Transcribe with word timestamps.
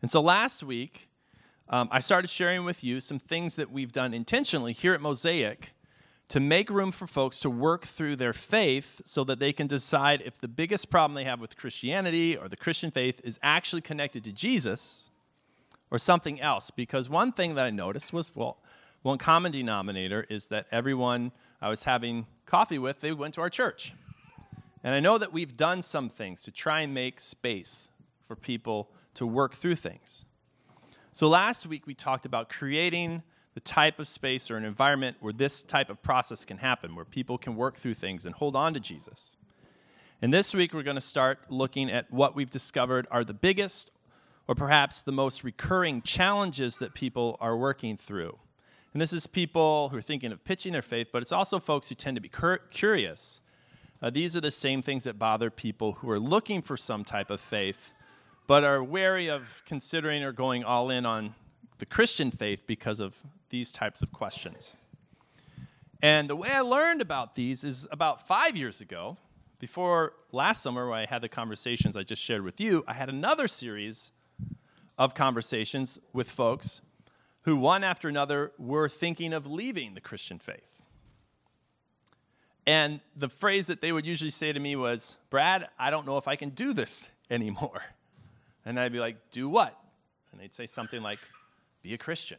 And 0.00 0.10
so 0.10 0.20
last 0.20 0.62
week, 0.62 1.08
um, 1.68 1.88
I 1.90 2.00
started 2.00 2.28
sharing 2.28 2.64
with 2.64 2.84
you 2.84 3.00
some 3.00 3.18
things 3.18 3.56
that 3.56 3.70
we've 3.70 3.92
done 3.92 4.14
intentionally 4.14 4.72
here 4.72 4.94
at 4.94 5.00
Mosaic 5.00 5.72
to 6.28 6.40
make 6.40 6.70
room 6.70 6.92
for 6.92 7.06
folks 7.06 7.40
to 7.40 7.50
work 7.50 7.84
through 7.84 8.16
their 8.16 8.32
faith 8.32 9.00
so 9.04 9.24
that 9.24 9.38
they 9.38 9.52
can 9.52 9.66
decide 9.66 10.22
if 10.24 10.38
the 10.38 10.48
biggest 10.48 10.90
problem 10.90 11.14
they 11.14 11.24
have 11.24 11.40
with 11.40 11.56
Christianity 11.56 12.36
or 12.36 12.48
the 12.48 12.56
Christian 12.56 12.90
faith 12.90 13.20
is 13.24 13.38
actually 13.42 13.80
connected 13.80 14.24
to 14.24 14.32
Jesus 14.32 15.10
or 15.90 15.98
something 15.98 16.40
else. 16.40 16.70
Because 16.70 17.08
one 17.08 17.32
thing 17.32 17.54
that 17.54 17.64
I 17.64 17.70
noticed 17.70 18.12
was, 18.12 18.34
well, 18.36 18.58
one 19.02 19.18
common 19.18 19.52
denominator 19.52 20.26
is 20.28 20.46
that 20.46 20.66
everyone 20.70 21.32
I 21.60 21.70
was 21.70 21.84
having 21.84 22.26
coffee 22.46 22.78
with, 22.78 23.00
they 23.00 23.12
went 23.12 23.34
to 23.34 23.40
our 23.40 23.50
church. 23.50 23.94
And 24.84 24.94
I 24.94 25.00
know 25.00 25.18
that 25.18 25.32
we've 25.32 25.56
done 25.56 25.82
some 25.82 26.08
things 26.08 26.42
to 26.42 26.50
try 26.50 26.82
and 26.82 26.94
make 26.94 27.20
space 27.20 27.88
for 28.22 28.36
people 28.36 28.90
to 29.18 29.26
work 29.26 29.54
through 29.54 29.76
things. 29.76 30.24
So 31.12 31.28
last 31.28 31.66
week 31.66 31.86
we 31.86 31.94
talked 31.94 32.24
about 32.24 32.48
creating 32.48 33.22
the 33.54 33.60
type 33.60 33.98
of 33.98 34.06
space 34.06 34.50
or 34.50 34.56
an 34.56 34.64
environment 34.64 35.16
where 35.18 35.32
this 35.32 35.64
type 35.64 35.90
of 35.90 36.00
process 36.02 36.44
can 36.44 36.58
happen, 36.58 36.94
where 36.94 37.04
people 37.04 37.36
can 37.36 37.56
work 37.56 37.76
through 37.76 37.94
things 37.94 38.24
and 38.24 38.34
hold 38.36 38.54
on 38.54 38.74
to 38.74 38.80
Jesus. 38.80 39.36
And 40.22 40.32
this 40.32 40.54
week, 40.54 40.72
we're 40.72 40.84
going 40.84 40.96
to 40.96 41.00
start 41.00 41.38
looking 41.48 41.90
at 41.90 42.10
what 42.12 42.36
we've 42.36 42.50
discovered 42.50 43.06
are 43.10 43.24
the 43.24 43.34
biggest 43.34 43.90
or 44.46 44.54
perhaps 44.54 45.00
the 45.00 45.12
most 45.12 45.42
recurring 45.42 46.02
challenges 46.02 46.78
that 46.78 46.94
people 46.94 47.36
are 47.40 47.56
working 47.56 47.96
through. 47.96 48.38
And 48.92 49.02
this 49.02 49.12
is 49.12 49.26
people 49.26 49.88
who 49.90 49.98
are 49.98 50.02
thinking 50.02 50.32
of 50.32 50.44
pitching 50.44 50.72
their 50.72 50.82
faith, 50.82 51.08
but 51.12 51.22
it's 51.22 51.32
also 51.32 51.58
folks 51.58 51.88
who 51.88 51.94
tend 51.94 52.16
to 52.16 52.20
be 52.20 52.28
cur- 52.28 52.58
curious. 52.70 53.40
Uh, 54.00 54.10
these 54.10 54.36
are 54.36 54.40
the 54.40 54.50
same 54.50 54.82
things 54.82 55.04
that 55.04 55.18
bother 55.18 55.50
people 55.50 55.92
who 55.92 56.10
are 56.10 56.20
looking 56.20 56.62
for 56.62 56.76
some 56.76 57.04
type 57.04 57.30
of 57.30 57.40
faith, 57.40 57.92
but 58.48 58.64
are 58.64 58.82
wary 58.82 59.28
of 59.28 59.62
considering 59.66 60.24
or 60.24 60.32
going 60.32 60.64
all 60.64 60.90
in 60.90 61.06
on 61.06 61.34
the 61.76 61.86
Christian 61.86 62.30
faith 62.30 62.66
because 62.66 62.98
of 62.98 63.14
these 63.50 63.70
types 63.70 64.02
of 64.02 64.10
questions. 64.10 64.76
And 66.00 66.30
the 66.30 66.34
way 66.34 66.48
I 66.48 66.62
learned 66.62 67.02
about 67.02 67.36
these 67.36 67.62
is 67.62 67.86
about 67.92 68.26
five 68.26 68.56
years 68.56 68.80
ago, 68.80 69.18
before 69.58 70.14
last 70.32 70.62
summer, 70.62 70.88
when 70.88 70.98
I 70.98 71.06
had 71.06 71.20
the 71.20 71.28
conversations 71.28 71.94
I 71.94 72.04
just 72.04 72.22
shared 72.22 72.42
with 72.42 72.58
you, 72.58 72.84
I 72.88 72.94
had 72.94 73.10
another 73.10 73.48
series 73.48 74.12
of 74.96 75.14
conversations 75.14 75.98
with 76.14 76.30
folks 76.30 76.80
who, 77.42 77.54
one 77.54 77.84
after 77.84 78.08
another, 78.08 78.52
were 78.56 78.88
thinking 78.88 79.34
of 79.34 79.46
leaving 79.46 79.92
the 79.92 80.00
Christian 80.00 80.38
faith. 80.38 80.80
And 82.66 83.00
the 83.14 83.28
phrase 83.28 83.66
that 83.66 83.82
they 83.82 83.92
would 83.92 84.06
usually 84.06 84.30
say 84.30 84.54
to 84.54 84.60
me 84.60 84.74
was, 84.74 85.18
Brad, 85.28 85.68
I 85.78 85.90
don't 85.90 86.06
know 86.06 86.16
if 86.16 86.26
I 86.26 86.36
can 86.36 86.50
do 86.50 86.72
this 86.72 87.10
anymore. 87.30 87.82
And 88.68 88.78
I'd 88.78 88.92
be 88.92 89.00
like, 89.00 89.16
Do 89.30 89.48
what? 89.48 89.74
And 90.30 90.38
they'd 90.38 90.54
say 90.54 90.66
something 90.66 91.02
like, 91.02 91.20
Be 91.82 91.94
a 91.94 91.98
Christian. 91.98 92.36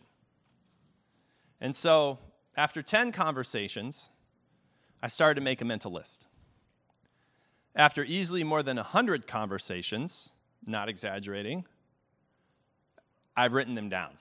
And 1.59 1.75
so, 1.75 2.19
after 2.55 2.83
10 2.83 3.11
conversations, 3.11 4.11
I 5.02 5.07
started 5.07 5.39
to 5.39 5.41
make 5.41 5.59
a 5.59 5.66
mental 5.66 5.91
list. 5.91 6.27
After 7.75 8.03
easily 8.03 8.44
more 8.44 8.61
than 8.61 8.77
100 8.77 9.25
conversations, 9.25 10.31
not 10.63 10.88
exaggerating, 10.88 11.66
I've 13.35 13.53
written 13.53 13.73
them 13.73 13.89
down. 13.89 14.11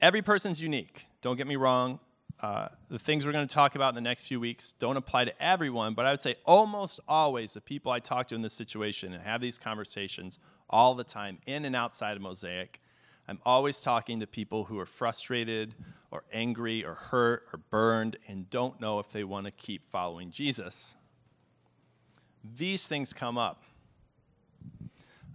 Every 0.00 0.22
person's 0.22 0.60
unique. 0.60 1.06
Don't 1.22 1.36
get 1.36 1.46
me 1.46 1.54
wrong. 1.54 2.00
Uh, 2.40 2.68
the 2.90 2.98
things 2.98 3.24
we're 3.24 3.32
going 3.32 3.46
to 3.46 3.54
talk 3.54 3.74
about 3.74 3.90
in 3.90 3.94
the 3.94 4.00
next 4.00 4.22
few 4.22 4.38
weeks 4.38 4.72
don't 4.72 4.96
apply 4.96 5.24
to 5.24 5.42
everyone, 5.42 5.94
but 5.94 6.04
I 6.04 6.10
would 6.10 6.20
say 6.20 6.36
almost 6.44 7.00
always 7.08 7.54
the 7.54 7.60
people 7.60 7.90
I 7.90 8.00
talk 8.00 8.28
to 8.28 8.34
in 8.34 8.42
this 8.42 8.52
situation 8.52 9.12
and 9.14 9.22
have 9.22 9.40
these 9.40 9.58
conversations 9.58 10.38
all 10.68 10.94
the 10.94 11.04
time, 11.04 11.38
in 11.46 11.64
and 11.64 11.76
outside 11.76 12.16
of 12.16 12.22
Mosaic, 12.22 12.80
I'm 13.28 13.38
always 13.46 13.80
talking 13.80 14.20
to 14.20 14.26
people 14.26 14.64
who 14.64 14.78
are 14.78 14.86
frustrated 14.86 15.74
or 16.10 16.24
angry 16.32 16.84
or 16.84 16.94
hurt 16.94 17.44
or 17.52 17.58
burned 17.70 18.16
and 18.28 18.48
don't 18.50 18.80
know 18.80 18.98
if 18.98 19.10
they 19.10 19.24
want 19.24 19.46
to 19.46 19.52
keep 19.52 19.84
following 19.84 20.30
Jesus. 20.30 20.96
These 22.56 22.86
things 22.86 23.12
come 23.12 23.38
up. 23.38 23.62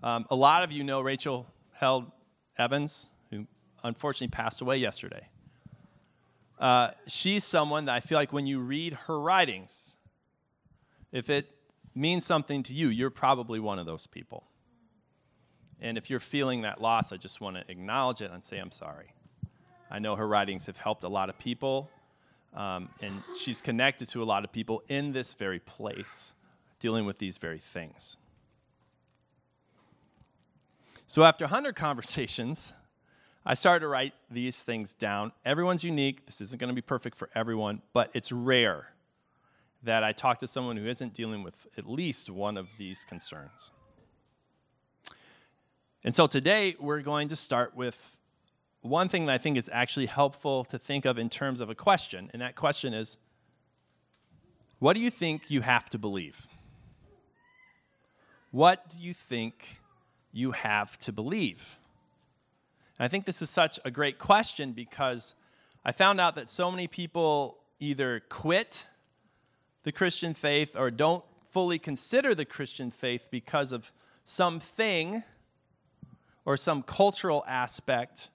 Um, 0.03 0.25
a 0.29 0.35
lot 0.35 0.63
of 0.63 0.71
you 0.71 0.83
know 0.83 1.01
Rachel 1.01 1.47
Held 1.73 2.11
Evans, 2.57 3.11
who 3.31 3.47
unfortunately 3.83 4.27
passed 4.27 4.61
away 4.61 4.77
yesterday. 4.77 5.27
Uh, 6.59 6.91
she's 7.07 7.45
someone 7.45 7.85
that 7.85 7.95
I 7.95 7.99
feel 8.01 8.17
like 8.17 8.33
when 8.33 8.45
you 8.45 8.59
read 8.59 8.93
her 9.07 9.19
writings, 9.19 9.97
if 11.11 11.29
it 11.29 11.47
means 11.95 12.25
something 12.25 12.63
to 12.63 12.73
you, 12.73 12.89
you're 12.89 13.09
probably 13.09 13.59
one 13.59 13.79
of 13.79 13.85
those 13.85 14.07
people. 14.07 14.43
And 15.81 15.97
if 15.97 16.09
you're 16.09 16.19
feeling 16.19 16.63
that 16.63 16.81
loss, 16.81 17.13
I 17.13 17.17
just 17.17 17.39
want 17.39 17.55
to 17.55 17.63
acknowledge 17.71 18.21
it 18.21 18.31
and 18.31 18.43
say, 18.43 18.57
I'm 18.57 18.71
sorry. 18.71 19.13
I 19.89 19.99
know 19.99 20.15
her 20.15 20.27
writings 20.27 20.65
have 20.65 20.77
helped 20.77 21.03
a 21.03 21.09
lot 21.09 21.29
of 21.29 21.39
people, 21.39 21.89
um, 22.53 22.89
and 23.01 23.23
she's 23.37 23.61
connected 23.61 24.09
to 24.09 24.21
a 24.21 24.25
lot 24.25 24.43
of 24.43 24.51
people 24.51 24.83
in 24.89 25.13
this 25.13 25.33
very 25.33 25.59
place, 25.59 26.33
dealing 26.79 27.05
with 27.05 27.17
these 27.17 27.37
very 27.37 27.59
things. 27.59 28.17
So 31.07 31.23
after 31.23 31.45
100 31.45 31.75
conversations, 31.75 32.73
I 33.49 33.55
started 33.55 33.79
to 33.79 33.87
write 33.87 34.13
these 34.29 34.61
things 34.61 34.93
down. 34.93 35.31
Everyone's 35.43 35.83
unique. 35.83 36.23
This 36.27 36.39
isn't 36.39 36.59
going 36.59 36.67
to 36.67 36.75
be 36.75 36.83
perfect 36.83 37.17
for 37.17 37.31
everyone, 37.33 37.81
but 37.93 38.11
it's 38.13 38.31
rare 38.31 38.89
that 39.81 40.03
I 40.03 40.11
talk 40.11 40.37
to 40.41 40.47
someone 40.47 40.77
who 40.77 40.85
isn't 40.85 41.15
dealing 41.15 41.41
with 41.41 41.65
at 41.75 41.89
least 41.89 42.29
one 42.29 42.57
of 42.57 42.67
these 42.77 43.03
concerns. 43.03 43.71
And 46.03 46.15
so 46.15 46.27
today 46.27 46.75
we're 46.79 47.01
going 47.01 47.27
to 47.29 47.35
start 47.35 47.75
with 47.75 48.19
one 48.81 49.09
thing 49.09 49.25
that 49.25 49.33
I 49.33 49.39
think 49.39 49.57
is 49.57 49.67
actually 49.73 50.05
helpful 50.05 50.63
to 50.65 50.77
think 50.77 51.05
of 51.05 51.17
in 51.17 51.27
terms 51.27 51.59
of 51.59 51.71
a 51.71 51.75
question, 51.75 52.29
and 52.31 52.43
that 52.43 52.55
question 52.55 52.93
is 52.93 53.17
what 54.77 54.93
do 54.93 54.99
you 54.99 55.09
think 55.09 55.49
you 55.49 55.61
have 55.61 55.89
to 55.89 55.97
believe? 55.97 56.47
What 58.51 58.91
do 58.91 59.01
you 59.01 59.15
think 59.15 59.79
you 60.31 60.51
have 60.51 60.99
to 60.99 61.11
believe? 61.11 61.78
And 62.99 63.05
I 63.05 63.07
think 63.07 63.25
this 63.25 63.41
is 63.41 63.49
such 63.49 63.79
a 63.85 63.91
great 63.91 64.19
question 64.19 64.73
because 64.73 65.33
I 65.85 65.93
found 65.93 66.19
out 66.19 66.35
that 66.35 66.49
so 66.49 66.69
many 66.69 66.85
people 66.85 67.57
either 67.79 68.21
quit 68.27 68.85
the 69.83 69.93
Christian 69.93 70.33
faith 70.33 70.75
or 70.75 70.91
don't 70.91 71.23
fully 71.49 71.79
consider 71.79 72.35
the 72.35 72.43
Christian 72.43 72.91
faith 72.91 73.29
because 73.31 73.71
of 73.71 73.93
something 74.25 75.23
or 76.43 76.57
some 76.57 76.83
cultural 76.83 77.45
aspect 77.47 78.29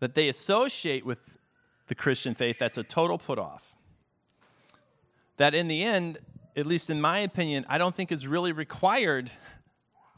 that 0.00 0.14
they 0.14 0.28
associate 0.28 1.04
with 1.04 1.38
the 1.88 1.94
Christian 1.94 2.34
faith 2.34 2.58
that's 2.58 2.78
a 2.78 2.82
total 2.82 3.18
put 3.18 3.38
off. 3.38 3.76
That 5.36 5.54
in 5.54 5.68
the 5.68 5.84
end, 5.84 6.18
at 6.56 6.64
least 6.64 6.88
in 6.88 7.00
my 7.00 7.18
opinion, 7.18 7.66
I 7.68 7.76
don't 7.76 7.94
think 7.94 8.10
is 8.10 8.26
really 8.26 8.52
required 8.52 9.30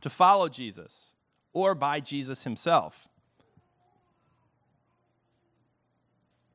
to 0.00 0.10
follow 0.10 0.48
Jesus 0.48 1.16
or 1.53 1.75
by 1.75 1.98
Jesus 2.00 2.44
himself. 2.44 3.09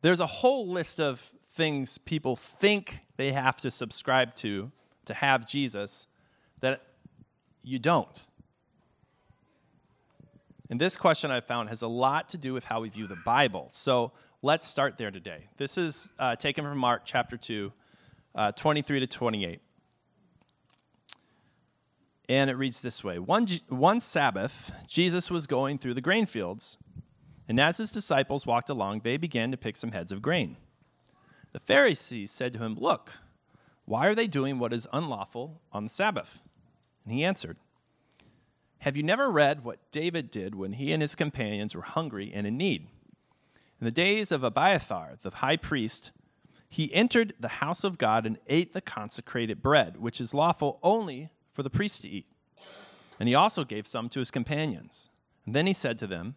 There's 0.02 0.20
a 0.20 0.28
whole 0.28 0.68
list 0.68 1.00
of 1.00 1.32
things 1.50 1.98
people 1.98 2.36
think 2.36 3.00
they 3.18 3.32
have 3.34 3.58
to 3.58 3.70
subscribe 3.72 4.36
to 4.36 4.72
to 5.06 5.14
have 5.14 5.46
Jesus 5.46 6.08
that 6.62 6.82
you 7.64 7.80
don't. 7.80 8.26
And 10.70 10.80
this 10.80 10.96
question 10.96 11.32
I 11.32 11.42
found 11.42 11.70
has 11.70 11.82
a 11.82 11.88
lot 11.88 12.30
to 12.30 12.38
do 12.38 12.54
with 12.54 12.64
how 12.64 12.82
we 12.82 12.90
view 12.90 13.06
the 13.06 13.18
Bible. 13.18 13.68
So 13.72 14.14
let's 14.42 14.68
start 14.68 14.98
there 14.98 15.12
today. 15.12 15.50
This 15.58 15.78
is 15.78 16.12
uh, 16.18 16.38
taken 16.38 16.64
from 16.64 16.78
Mark 16.78 17.02
chapter 17.04 17.36
2, 17.36 17.72
uh, 18.34 18.52
23 18.54 19.02
to 19.02 19.08
28. 19.08 19.60
And 22.30 22.50
it 22.50 22.54
reads 22.54 22.80
this 22.80 23.04
way 23.04 23.20
one, 23.20 23.48
one 23.68 24.00
Sabbath, 24.00 24.72
Jesus 24.88 25.30
was 25.30 25.46
going 25.46 25.78
through 25.78 25.96
the 25.96 26.02
grain 26.02 26.26
fields, 26.26 26.78
and 27.52 27.60
as 27.60 27.78
his 27.78 27.92
disciples 27.92 28.48
walked 28.48 28.70
along, 28.70 29.02
they 29.02 29.18
began 29.18 29.52
to 29.52 29.58
pick 29.58 29.76
some 29.76 29.92
heads 29.92 30.12
of 30.12 30.22
grain. 30.24 30.58
The 31.52 31.60
Pharisees 31.60 32.32
said 32.32 32.54
to 32.54 32.60
him, 32.60 32.76
Look, 32.76 33.12
why 33.86 34.08
are 34.08 34.16
they 34.16 34.28
doing 34.28 34.58
what 34.58 34.74
is 34.74 34.88
unlawful 34.92 35.62
on 35.72 35.84
the 35.84 35.90
Sabbath? 35.90 36.42
And 37.06 37.14
he 37.14 37.24
answered, 37.24 37.58
have 38.82 38.98
you 38.98 39.04
never 39.04 39.30
read 39.30 39.64
what 39.64 39.92
David 39.92 40.32
did 40.32 40.56
when 40.56 40.74
he 40.74 40.92
and 40.92 41.04
his 41.04 41.14
companions 41.14 41.76
were 41.76 41.84
hungry 41.84 42.32
and 42.34 42.48
in 42.48 42.58
need? 42.58 42.88
In 43.80 43.86
the 43.86 43.92
days 43.92 44.32
of 44.32 44.44
Abiathar, 44.44 45.18
the 45.22 45.30
high 45.30 45.58
priest, 45.58 46.12
he 46.68 46.92
entered 46.92 47.36
the 47.40 47.48
house 47.48 47.84
of 47.84 48.00
God 48.00 48.26
and 48.26 48.40
ate 48.48 48.74
the 48.74 48.82
consecrated 48.82 49.62
bread, 49.62 49.98
which 49.98 50.20
is 50.20 50.34
lawful 50.34 50.80
only 50.82 51.30
for 51.54 51.62
the 51.62 51.70
priest 51.70 52.02
to 52.02 52.10
eat. 52.10 52.26
And 53.20 53.30
he 53.30 53.36
also 53.36 53.64
gave 53.64 53.88
some 53.88 54.10
to 54.10 54.20
his 54.20 54.32
companions. 54.32 55.10
And 55.46 55.54
then 55.54 55.68
he 55.68 55.74
said 55.74 56.00
to 56.00 56.08
them, 56.08 56.34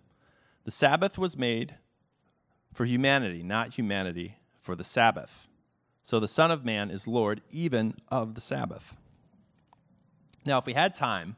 The 0.64 0.70
Sabbath 0.70 1.16
was 1.18 1.36
made 1.36 1.76
for 2.72 2.84
humanity, 2.84 3.42
not 3.42 3.74
humanity 3.74 4.36
for 4.60 4.74
the 4.74 4.84
Sabbath. 4.84 5.48
So 6.02 6.20
the 6.20 6.28
Son 6.28 6.50
of 6.50 6.64
Man 6.64 6.90
is 6.90 7.06
Lord 7.06 7.40
even 7.50 7.94
of 8.08 8.34
the 8.34 8.40
Sabbath. 8.40 8.96
Now, 10.44 10.58
if 10.58 10.66
we 10.66 10.74
had 10.74 10.94
time, 10.94 11.36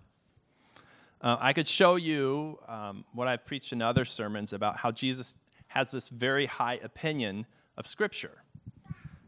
Uh, 1.22 1.36
I 1.40 1.54
could 1.54 1.66
show 1.66 1.96
you 1.96 2.58
um, 2.68 3.04
what 3.14 3.26
I've 3.26 3.44
preached 3.46 3.72
in 3.72 3.80
other 3.82 4.04
sermons 4.04 4.52
about 4.52 4.76
how 4.76 4.92
Jesus 4.92 5.38
has 5.68 5.90
this 5.90 6.10
very 6.10 6.46
high 6.46 6.78
opinion 6.84 7.46
of 7.76 7.86
Scripture. 7.86 8.42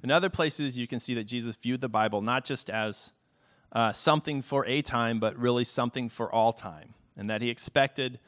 In 0.03 0.11
other 0.11 0.29
places, 0.29 0.77
you 0.77 0.87
can 0.87 1.01
see 1.01 1.15
that 1.15 1.25
Jesus 1.25 1.57
viewed 1.57 1.81
the 1.81 1.89
Bible 1.89 2.21
not 2.21 2.45
just 2.45 2.71
as 2.71 3.13
uh, 3.73 3.93
something 3.93 4.43
for 4.43 4.67
a 4.67 4.83
time, 4.83 5.19
but 5.19 5.37
really 5.39 5.65
something 5.65 6.11
for 6.11 6.31
all 6.31 6.53
time, 6.53 6.95
and 7.17 7.31
that 7.31 7.41
he 7.43 7.49
expected 7.49 8.21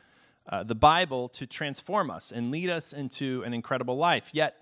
uh, 0.51 0.65
the 0.65 0.75
Bible 0.75 1.29
to 1.29 1.47
transform 1.47 2.11
us 2.11 2.33
and 2.33 2.51
lead 2.51 2.69
us 2.69 2.93
into 2.93 3.43
an 3.45 3.55
incredible 3.55 3.97
life. 3.97 4.31
Yet, 4.33 4.57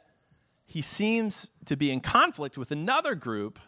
he 0.66 0.82
seems 0.82 1.50
to 1.64 1.76
be 1.76 1.90
in 1.90 2.00
conflict 2.00 2.58
with 2.58 2.70
another 2.70 3.14
group 3.14 3.58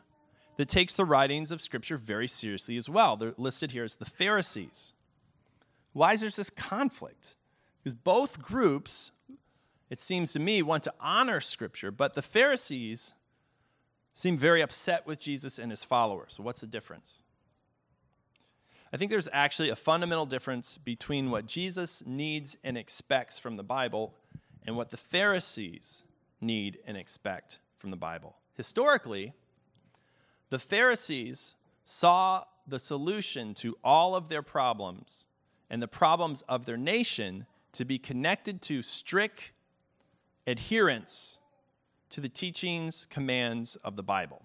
that 0.58 0.69
takes 0.69 0.94
the 0.94 1.06
writings 1.06 1.50
of 1.50 1.62
Scripture 1.62 1.96
very 1.96 2.28
seriously 2.28 2.76
as 2.76 2.90
well. 2.90 3.17
They're 3.17 3.32
listed 3.38 3.72
here 3.72 3.84
as 3.84 3.94
the 3.94 4.05
Pharisees. 4.05 4.93
Why 5.94 6.12
is 6.12 6.20
there 6.20 6.28
this 6.28 6.50
conflict? 6.50 7.37
Because 7.82 7.94
both 7.94 8.43
groups, 8.43 9.12
it 9.88 10.02
seems 10.02 10.34
to 10.34 10.38
me, 10.38 10.61
want 10.61 10.82
to 10.82 10.93
honor 11.00 11.40
Scripture, 11.40 11.90
but 11.90 12.12
the 12.12 12.20
Pharisees 12.20 13.14
seem 14.12 14.37
very 14.37 14.61
upset 14.61 15.06
with 15.06 15.19
Jesus 15.19 15.58
and 15.58 15.73
his 15.73 15.82
followers. 15.82 16.34
So, 16.34 16.43
what's 16.43 16.61
the 16.61 16.66
difference? 16.66 17.19
I 18.92 18.96
think 18.96 19.10
there's 19.10 19.28
actually 19.32 19.69
a 19.69 19.76
fundamental 19.76 20.26
difference 20.26 20.76
between 20.76 21.31
what 21.31 21.46
Jesus 21.46 22.02
needs 22.04 22.56
and 22.64 22.76
expects 22.76 23.38
from 23.38 23.56
the 23.56 23.62
Bible 23.62 24.14
and 24.66 24.76
what 24.76 24.90
the 24.90 24.96
Pharisees 24.96 26.02
need 26.40 26.78
and 26.87 26.96
expect 26.96 27.60
from 27.78 27.90
the 27.90 27.96
Bible. 27.96 28.37
Historically, 28.56 29.32
the 30.48 30.58
Pharisees 30.58 31.54
saw 31.84 32.44
the 32.66 32.78
solution 32.78 33.54
to 33.54 33.76
all 33.84 34.16
of 34.16 34.28
their 34.28 34.42
problems 34.42 35.26
and 35.70 35.81
the 35.81 35.88
problems 35.88 36.42
of 36.48 36.66
their 36.66 36.76
nation 36.76 37.46
to 37.72 37.84
be 37.84 37.98
connected 37.98 38.60
to 38.62 38.82
strict 38.82 39.52
adherence 40.46 41.38
to 42.10 42.20
the 42.20 42.28
teachings, 42.28 43.06
commands 43.06 43.76
of 43.76 43.94
the 43.94 44.02
Bible. 44.02 44.42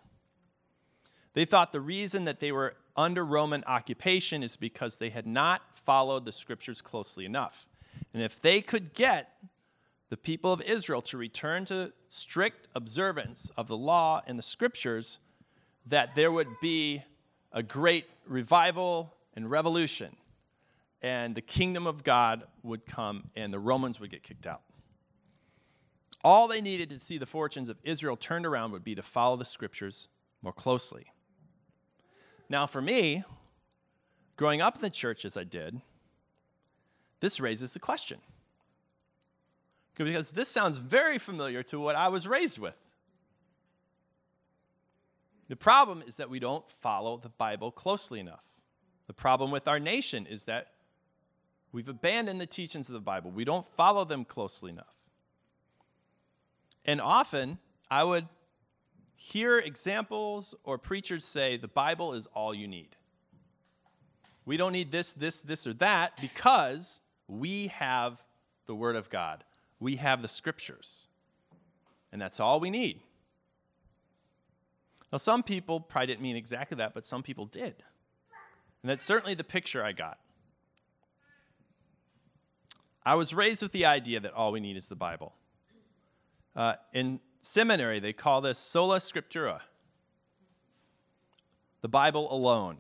They 1.33 1.45
thought 1.45 1.71
the 1.71 1.81
reason 1.81 2.25
that 2.25 2.39
they 2.39 2.51
were 2.51 2.75
under 2.95 3.25
Roman 3.25 3.63
occupation 3.65 4.43
is 4.43 4.55
because 4.55 4.97
they 4.97 5.09
had 5.09 5.27
not 5.27 5.61
followed 5.73 6.25
the 6.25 6.31
scriptures 6.31 6.81
closely 6.81 7.25
enough. 7.25 7.67
And 8.13 8.23
if 8.23 8.41
they 8.41 8.61
could 8.61 8.93
get 8.93 9.33
the 10.09 10.17
people 10.17 10.53
of 10.53 10.61
Israel 10.61 11.01
to 11.03 11.17
return 11.17 11.65
to 11.65 11.91
strict 12.09 12.67
observance 12.75 13.51
of 13.57 13.67
the 13.67 13.77
law 13.77 14.21
and 14.25 14.37
the 14.37 14.43
scriptures, 14.43 15.19
that 15.87 16.15
there 16.15 16.31
would 16.31 16.59
be 16.61 17.01
a 17.51 17.63
great 17.63 18.05
revival 18.27 19.13
and 19.35 19.49
revolution, 19.49 20.15
and 21.01 21.35
the 21.35 21.41
kingdom 21.41 21.87
of 21.87 22.03
God 22.03 22.43
would 22.63 22.85
come, 22.85 23.29
and 23.35 23.53
the 23.53 23.59
Romans 23.59 23.99
would 23.99 24.09
get 24.09 24.23
kicked 24.23 24.47
out. 24.47 24.61
All 26.23 26.47
they 26.47 26.61
needed 26.61 26.89
to 26.89 26.99
see 26.99 27.17
the 27.17 27.25
fortunes 27.25 27.69
of 27.69 27.77
Israel 27.83 28.17
turned 28.17 28.45
around 28.45 28.71
would 28.71 28.83
be 28.83 28.95
to 28.95 29.03
follow 29.03 29.35
the 29.35 29.45
scriptures 29.45 30.07
more 30.41 30.53
closely. 30.53 31.05
Now, 32.49 32.67
for 32.67 32.81
me, 32.81 33.23
growing 34.37 34.61
up 34.61 34.75
in 34.75 34.81
the 34.81 34.89
church 34.89 35.25
as 35.25 35.37
I 35.37 35.43
did, 35.43 35.81
this 37.19 37.39
raises 37.39 37.71
the 37.71 37.79
question. 37.79 38.19
Because 39.95 40.31
this 40.31 40.49
sounds 40.49 40.77
very 40.77 41.17
familiar 41.17 41.63
to 41.63 41.79
what 41.79 41.95
I 41.95 42.09
was 42.09 42.27
raised 42.27 42.59
with. 42.59 42.75
The 45.47 45.55
problem 45.55 46.03
is 46.05 46.17
that 46.17 46.29
we 46.29 46.39
don't 46.39 46.69
follow 46.69 47.17
the 47.17 47.29
Bible 47.29 47.71
closely 47.71 48.19
enough. 48.19 48.43
The 49.07 49.13
problem 49.13 49.51
with 49.51 49.67
our 49.67 49.79
nation 49.79 50.25
is 50.25 50.45
that 50.45 50.71
we've 51.71 51.87
abandoned 51.87 52.41
the 52.41 52.47
teachings 52.47 52.89
of 52.89 52.93
the 52.93 52.99
Bible, 52.99 53.31
we 53.31 53.45
don't 53.45 53.67
follow 53.75 54.05
them 54.05 54.25
closely 54.25 54.71
enough. 54.71 54.93
And 56.83 56.99
often, 56.99 57.57
I 57.89 58.03
would 58.03 58.27
hear 59.15 59.59
examples 59.59 60.55
or 60.63 60.77
preachers 60.77 61.25
say 61.25 61.57
the 61.57 61.67
Bible 61.67 62.13
is 62.13 62.27
all 62.27 62.53
you 62.53 62.67
need. 62.67 62.95
We 64.45 64.57
don't 64.57 64.73
need 64.73 64.91
this, 64.91 65.13
this, 65.13 65.41
this, 65.41 65.65
or 65.65 65.73
that 65.75 66.13
because 66.21 67.01
we 67.27 67.67
have 67.67 68.21
the 68.67 68.75
Word 68.75 68.95
of 68.95 69.09
God. 69.09 69.43
We 69.79 69.95
have 69.95 70.21
the 70.21 70.27
Scriptures. 70.27 71.07
And 72.11 72.21
that's 72.21 72.39
all 72.39 72.59
we 72.59 72.69
need. 72.69 73.01
Now, 75.11 75.17
some 75.17 75.43
people 75.43 75.79
probably 75.79 76.07
didn't 76.07 76.21
mean 76.21 76.35
exactly 76.35 76.77
that, 76.77 76.93
but 76.93 77.05
some 77.05 77.23
people 77.23 77.45
did. 77.45 77.75
And 78.81 78.89
that's 78.89 79.03
certainly 79.03 79.33
the 79.33 79.43
picture 79.43 79.83
I 79.83 79.93
got. 79.93 80.19
I 83.05 83.15
was 83.15 83.33
raised 83.33 83.61
with 83.61 83.71
the 83.71 83.85
idea 83.85 84.19
that 84.19 84.33
all 84.33 84.51
we 84.51 84.59
need 84.59 84.77
is 84.77 84.87
the 84.87 84.95
Bible. 84.95 85.33
Uh, 86.55 86.73
seminary, 87.45 87.99
they 87.99 88.13
call 88.13 88.41
this 88.41 88.57
sola 88.57 88.99
scriptura, 88.99 89.61
the 91.81 91.87
Bible 91.87 92.33
alone. 92.33 92.77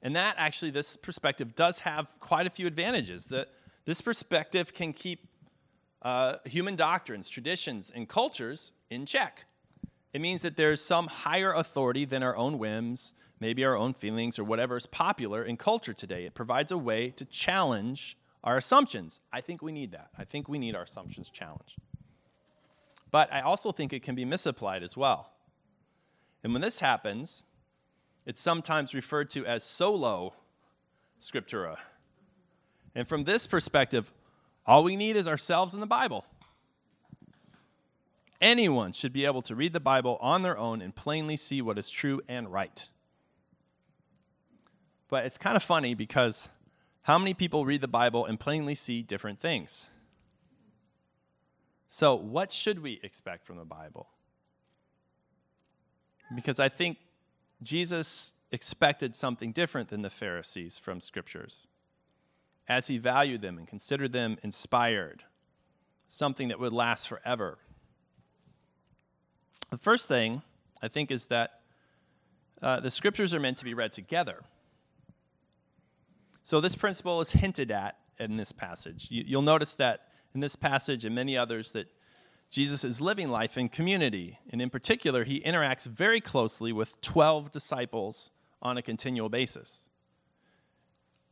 And 0.00 0.14
that 0.14 0.36
actually, 0.38 0.70
this 0.70 0.96
perspective 0.96 1.54
does 1.56 1.80
have 1.80 2.06
quite 2.20 2.46
a 2.46 2.50
few 2.50 2.66
advantages. 2.66 3.26
That 3.26 3.48
this 3.84 4.00
perspective 4.00 4.72
can 4.72 4.92
keep 4.92 5.26
uh, 6.02 6.36
human 6.44 6.76
doctrines, 6.76 7.28
traditions, 7.28 7.90
and 7.94 8.08
cultures 8.08 8.70
in 8.90 9.06
check. 9.06 9.44
It 10.12 10.20
means 10.20 10.42
that 10.42 10.56
there's 10.56 10.80
some 10.80 11.08
higher 11.08 11.52
authority 11.52 12.04
than 12.04 12.22
our 12.22 12.36
own 12.36 12.58
whims, 12.58 13.12
maybe 13.40 13.64
our 13.64 13.76
own 13.76 13.92
feelings, 13.92 14.38
or 14.38 14.44
whatever 14.44 14.76
is 14.76 14.86
popular 14.86 15.42
in 15.42 15.56
culture 15.56 15.92
today. 15.92 16.24
It 16.24 16.34
provides 16.34 16.70
a 16.70 16.78
way 16.78 17.10
to 17.10 17.24
challenge 17.24 18.16
our 18.44 18.56
assumptions. 18.56 19.20
I 19.32 19.40
think 19.40 19.62
we 19.62 19.72
need 19.72 19.90
that. 19.92 20.10
I 20.16 20.24
think 20.24 20.48
we 20.48 20.60
need 20.60 20.76
our 20.76 20.84
assumptions 20.84 21.28
challenged. 21.28 21.76
But 23.10 23.32
I 23.32 23.40
also 23.40 23.72
think 23.72 23.92
it 23.92 24.02
can 24.02 24.14
be 24.14 24.24
misapplied 24.24 24.82
as 24.82 24.96
well. 24.96 25.32
And 26.42 26.52
when 26.52 26.62
this 26.62 26.80
happens, 26.80 27.42
it's 28.26 28.40
sometimes 28.40 28.94
referred 28.94 29.30
to 29.30 29.46
as 29.46 29.64
solo 29.64 30.34
scriptura. 31.20 31.78
And 32.94 33.08
from 33.08 33.24
this 33.24 33.46
perspective, 33.46 34.12
all 34.66 34.84
we 34.84 34.96
need 34.96 35.16
is 35.16 35.26
ourselves 35.26 35.72
and 35.72 35.82
the 35.82 35.86
Bible. 35.86 36.24
Anyone 38.40 38.92
should 38.92 39.12
be 39.12 39.24
able 39.24 39.42
to 39.42 39.54
read 39.54 39.72
the 39.72 39.80
Bible 39.80 40.16
on 40.20 40.42
their 40.42 40.56
own 40.56 40.80
and 40.80 40.94
plainly 40.94 41.36
see 41.36 41.60
what 41.60 41.78
is 41.78 41.90
true 41.90 42.20
and 42.28 42.52
right. 42.52 42.88
But 45.08 45.24
it's 45.24 45.38
kind 45.38 45.56
of 45.56 45.62
funny 45.62 45.94
because 45.94 46.48
how 47.04 47.18
many 47.18 47.34
people 47.34 47.64
read 47.64 47.80
the 47.80 47.88
Bible 47.88 48.26
and 48.26 48.38
plainly 48.38 48.74
see 48.74 49.02
different 49.02 49.40
things? 49.40 49.90
So, 51.88 52.14
what 52.14 52.52
should 52.52 52.80
we 52.80 53.00
expect 53.02 53.46
from 53.46 53.56
the 53.56 53.64
Bible? 53.64 54.08
Because 56.34 56.60
I 56.60 56.68
think 56.68 56.98
Jesus 57.62 58.34
expected 58.52 59.16
something 59.16 59.52
different 59.52 59.88
than 59.88 60.02
the 60.02 60.10
Pharisees 60.10 60.78
from 60.78 61.00
scriptures, 61.00 61.66
as 62.68 62.88
he 62.88 62.98
valued 62.98 63.40
them 63.40 63.56
and 63.56 63.66
considered 63.66 64.12
them 64.12 64.36
inspired, 64.42 65.24
something 66.08 66.48
that 66.48 66.60
would 66.60 66.74
last 66.74 67.08
forever. 67.08 67.58
The 69.70 69.78
first 69.78 70.08
thing 70.08 70.42
I 70.82 70.88
think 70.88 71.10
is 71.10 71.26
that 71.26 71.60
uh, 72.60 72.80
the 72.80 72.90
scriptures 72.90 73.32
are 73.32 73.40
meant 73.40 73.56
to 73.58 73.64
be 73.64 73.72
read 73.72 73.92
together. 73.92 74.42
So, 76.42 76.60
this 76.60 76.74
principle 76.74 77.22
is 77.22 77.30
hinted 77.30 77.70
at 77.70 77.96
in 78.18 78.36
this 78.36 78.52
passage. 78.52 79.08
You, 79.10 79.38
will 79.38 79.42
notice 79.42 79.74
that 79.76 80.07
in 80.34 80.40
this 80.40 80.56
passage 80.56 81.04
and 81.04 81.14
many 81.14 81.36
others 81.36 81.72
that 81.72 81.88
Jesus 82.50 82.84
is 82.84 83.00
living 83.00 83.28
life 83.28 83.58
in 83.58 83.68
community. 83.68 84.38
And 84.50 84.62
in 84.62 84.70
particular, 84.70 85.24
he 85.24 85.40
interacts 85.40 85.84
very 85.84 86.20
closely 86.20 86.72
with 86.72 87.00
12 87.00 87.50
disciples 87.50 88.30
on 88.62 88.78
a 88.78 88.82
continual 88.82 89.28
basis. 89.28 89.88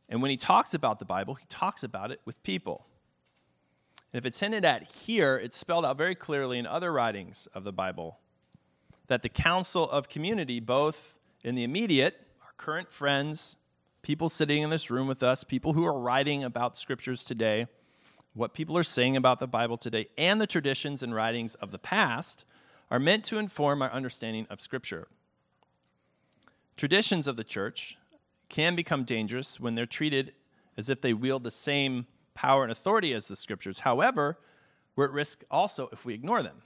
And 0.09 0.21
when 0.21 0.31
he 0.31 0.37
talks 0.37 0.73
about 0.73 0.99
the 0.99 1.05
Bible, 1.05 1.35
he 1.35 1.45
talks 1.49 1.83
about 1.83 2.11
it 2.11 2.21
with 2.25 2.41
people. 2.43 2.85
And 4.13 4.19
if 4.19 4.25
it's 4.25 4.39
hinted 4.39 4.63
at 4.63 4.83
here, 4.83 5.37
it's 5.37 5.57
spelled 5.57 5.85
out 5.85 5.97
very 5.97 6.15
clearly 6.15 6.59
in 6.59 6.65
other 6.65 6.93
writings 6.93 7.47
of 7.53 7.63
the 7.63 7.73
Bible 7.73 8.19
that 9.07 9.21
the 9.21 9.29
council 9.29 9.89
of 9.89 10.09
community, 10.09 10.59
both 10.59 11.17
in 11.43 11.55
the 11.55 11.63
immediate, 11.63 12.27
our 12.41 12.51
current 12.57 12.91
friends, 12.91 13.57
people 14.01 14.29
sitting 14.29 14.63
in 14.63 14.69
this 14.69 14.89
room 14.89 15.07
with 15.07 15.23
us, 15.23 15.43
people 15.43 15.73
who 15.73 15.85
are 15.85 15.97
writing 15.97 16.43
about 16.43 16.77
scriptures 16.77 17.23
today, 17.23 17.67
what 18.37 18.53
people 18.53 18.77
are 18.77 18.83
saying 18.83 19.17
about 19.17 19.39
the 19.39 19.47
Bible 19.47 19.77
today 19.77 20.07
and 20.17 20.39
the 20.39 20.47
traditions 20.47 21.01
and 21.01 21.13
writings 21.13 21.55
of 21.55 21.71
the 21.71 21.79
past 21.79 22.45
are 22.89 22.99
meant 22.99 23.23
to 23.25 23.37
inform 23.37 23.81
our 23.81 23.91
understanding 23.91 24.45
of 24.49 24.61
Scripture. 24.61 25.07
Traditions 26.75 27.27
of 27.27 27.35
the 27.35 27.43
church 27.43 27.97
can 28.49 28.75
become 28.75 29.03
dangerous 29.03 29.59
when 29.59 29.75
they're 29.75 29.85
treated 29.85 30.33
as 30.77 30.89
if 30.89 31.01
they 31.01 31.13
wield 31.13 31.43
the 31.43 31.51
same 31.51 32.05
power 32.33 32.63
and 32.63 32.71
authority 32.71 33.13
as 33.13 33.27
the 33.27 33.35
Scriptures. 33.35 33.79
However, 33.79 34.37
we're 34.95 35.05
at 35.05 35.11
risk 35.11 35.43
also 35.49 35.89
if 35.91 36.05
we 36.05 36.13
ignore 36.13 36.43
them. 36.43 36.61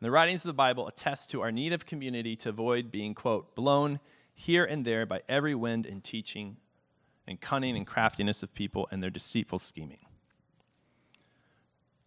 And 0.00 0.06
the 0.06 0.10
writings 0.10 0.44
of 0.44 0.48
the 0.48 0.52
Bible 0.52 0.86
attest 0.86 1.30
to 1.30 1.40
our 1.40 1.50
need 1.50 1.72
of 1.72 1.86
community 1.86 2.36
to 2.36 2.50
avoid 2.50 2.92
being, 2.92 3.14
quote, 3.14 3.54
blown 3.54 4.00
here 4.34 4.64
and 4.64 4.84
there 4.84 5.06
by 5.06 5.22
every 5.28 5.54
wind 5.54 5.86
and 5.86 6.04
teaching 6.04 6.58
and 7.26 7.40
cunning 7.40 7.76
and 7.76 7.86
craftiness 7.86 8.42
of 8.42 8.54
people 8.54 8.86
and 8.90 9.02
their 9.02 9.10
deceitful 9.10 9.58
scheming. 9.58 10.03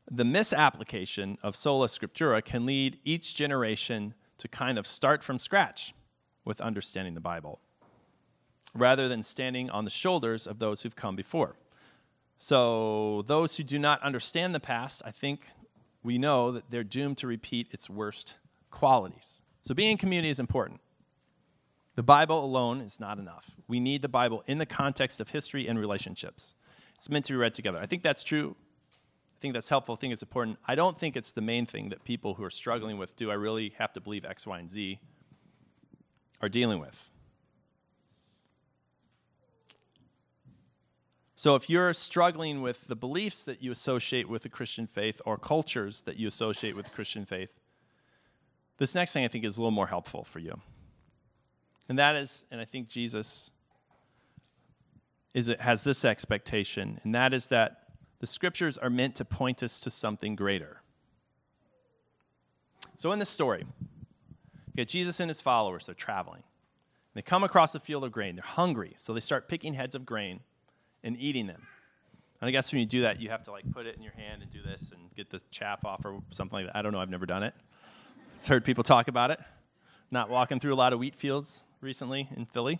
The 0.09 0.25
misapplication 0.25 1.37
of 1.43 1.55
sola 1.55 1.87
scriptura 1.87 2.43
can 2.43 2.65
lead 2.65 2.99
each 3.03 3.35
generation 3.35 4.13
to 4.37 4.47
kind 4.47 4.77
of 4.77 4.87
start 4.87 5.21
from 5.21 5.39
scratch 5.39 5.93
with 6.45 6.61
understanding 6.61 7.13
the 7.13 7.19
Bible, 7.19 7.59
rather 8.73 9.09
than 9.09 9.21
standing 9.21 9.69
on 9.69 9.83
the 9.83 9.89
shoulders 9.89 10.47
of 10.47 10.59
those 10.59 10.81
who've 10.81 10.95
come 10.95 11.15
before. 11.15 11.55
So, 12.37 13.23
those 13.25 13.57
who 13.57 13.63
do 13.63 13.79
not 13.79 14.01
understand 14.01 14.55
the 14.55 14.59
past, 14.59 15.01
I 15.03 15.11
think 15.11 15.47
we 16.03 16.17
know 16.17 16.51
that 16.51 16.69
they're 16.69 16.83
doomed 16.83 17.17
to 17.17 17.27
repeat 17.27 17.67
its 17.71 17.89
worst 17.89 18.35
qualities. 18.71 19.41
So, 19.63 19.73
being 19.73 19.91
in 19.91 19.97
community 19.97 20.29
is 20.29 20.39
important. 20.39 20.79
The 21.95 22.03
Bible 22.03 22.45
alone 22.45 22.79
is 22.79 22.99
not 22.99 23.17
enough. 23.17 23.55
We 23.67 23.79
need 23.79 24.03
the 24.03 24.07
Bible 24.07 24.43
in 24.45 24.59
the 24.59 24.67
context 24.67 25.19
of 25.19 25.29
history 25.29 25.67
and 25.67 25.79
relationships. 25.79 26.53
It's 26.95 27.09
meant 27.09 27.25
to 27.25 27.33
be 27.33 27.37
read 27.37 27.55
together. 27.55 27.79
I 27.79 27.87
think 27.87 28.03
that's 28.03 28.23
true. 28.23 28.55
I 29.37 29.39
think 29.39 29.53
that's 29.53 29.69
helpful. 29.69 29.93
I 29.93 29.97
think 29.97 30.13
it's 30.13 30.23
important. 30.23 30.57
I 30.67 30.73
don't 30.73 30.97
think 30.97 31.15
it's 31.15 31.31
the 31.31 31.41
main 31.41 31.67
thing 31.67 31.89
that 31.89 32.03
people 32.03 32.33
who 32.33 32.43
are 32.43 32.49
struggling 32.49 32.97
with 32.97 33.15
do 33.15 33.29
I 33.29 33.35
really 33.35 33.73
have 33.77 33.93
to 33.93 34.01
believe 34.01 34.25
X, 34.25 34.47
Y, 34.47 34.57
and 34.57 34.69
Z 34.69 34.99
are 36.41 36.49
dealing 36.49 36.79
with. 36.79 37.11
So 41.35 41.53
if 41.53 41.69
you're 41.69 41.93
struggling 41.93 42.63
with 42.63 42.87
the 42.87 42.95
beliefs 42.95 43.43
that 43.43 43.61
you 43.61 43.71
associate 43.71 44.27
with 44.27 44.41
the 44.41 44.49
Christian 44.49 44.87
faith 44.87 45.21
or 45.23 45.37
cultures 45.37 46.01
that 46.01 46.17
you 46.17 46.27
associate 46.27 46.75
with 46.75 46.85
the 46.85 46.91
Christian 46.91 47.23
faith, 47.23 47.59
this 48.79 48.95
next 48.95 49.13
thing 49.13 49.23
I 49.23 49.27
think 49.27 49.45
is 49.45 49.57
a 49.57 49.61
little 49.61 49.69
more 49.69 49.85
helpful 49.85 50.23
for 50.23 50.39
you. 50.39 50.59
And 51.87 51.99
that 51.99 52.15
is, 52.15 52.43
and 52.49 52.59
I 52.59 52.65
think 52.65 52.87
Jesus 52.87 53.51
is 55.35 55.47
it 55.47 55.61
has 55.61 55.83
this 55.83 56.03
expectation, 56.03 56.99
and 57.03 57.13
that 57.13 57.35
is 57.35 57.47
that 57.47 57.83
the 58.19 58.27
scriptures 58.27 58.77
are 58.77 58.89
meant 58.89 59.15
to 59.15 59.25
point 59.25 59.61
us 59.63 59.79
to 59.81 59.89
something 59.89 60.35
greater. 60.35 60.81
So 62.95 63.11
in 63.11 63.19
this 63.19 63.29
story, 63.29 63.65
you 63.79 64.73
get 64.75 64.87
Jesus 64.87 65.19
and 65.19 65.29
his 65.29 65.41
followers, 65.41 65.85
they're 65.85 65.95
traveling. 65.95 66.43
They 67.13 67.21
come 67.21 67.43
across 67.43 67.73
a 67.75 67.79
field 67.79 68.03
of 68.03 68.11
grain. 68.11 68.35
They're 68.35 68.43
hungry, 68.43 68.93
so 68.97 69.13
they 69.13 69.19
start 69.19 69.47
picking 69.47 69.73
heads 69.73 69.95
of 69.95 70.05
grain 70.05 70.39
and 71.03 71.15
eating 71.19 71.47
them. 71.47 71.61
And 72.41 72.47
I 72.47 72.51
guess 72.51 72.71
when 72.71 72.79
you 72.79 72.85
do 72.85 73.01
that, 73.01 73.19
you 73.19 73.29
have 73.29 73.43
to 73.43 73.51
like 73.51 73.71
put 73.71 73.87
it 73.87 73.95
in 73.95 74.03
your 74.03 74.13
hand 74.13 74.41
and 74.41 74.51
do 74.51 74.61
this 74.61 74.91
and 74.91 75.13
get 75.15 75.29
the 75.29 75.41
chaff 75.49 75.83
off 75.85 76.05
or 76.05 76.21
something 76.31 76.57
like 76.57 76.67
that. 76.67 76.75
I 76.75 76.81
don't 76.81 76.91
know. 76.91 76.99
I've 76.99 77.09
never 77.09 77.25
done 77.25 77.43
it. 77.43 77.53
I've 78.39 78.45
heard 78.45 78.65
people 78.65 78.83
talk 78.83 79.07
about 79.07 79.31
it. 79.31 79.39
Not 80.11 80.29
walking 80.29 80.59
through 80.59 80.73
a 80.73 80.75
lot 80.75 80.93
of 80.93 80.99
wheat 80.99 81.15
fields 81.15 81.63
recently 81.81 82.29
in 82.35 82.45
Philly. 82.45 82.79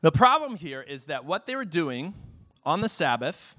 The 0.00 0.12
problem 0.12 0.56
here 0.56 0.82
is 0.82 1.06
that 1.06 1.24
what 1.24 1.46
they 1.46 1.56
were 1.56 1.64
doing 1.64 2.14
on 2.68 2.82
the 2.82 2.88
Sabbath 2.88 3.56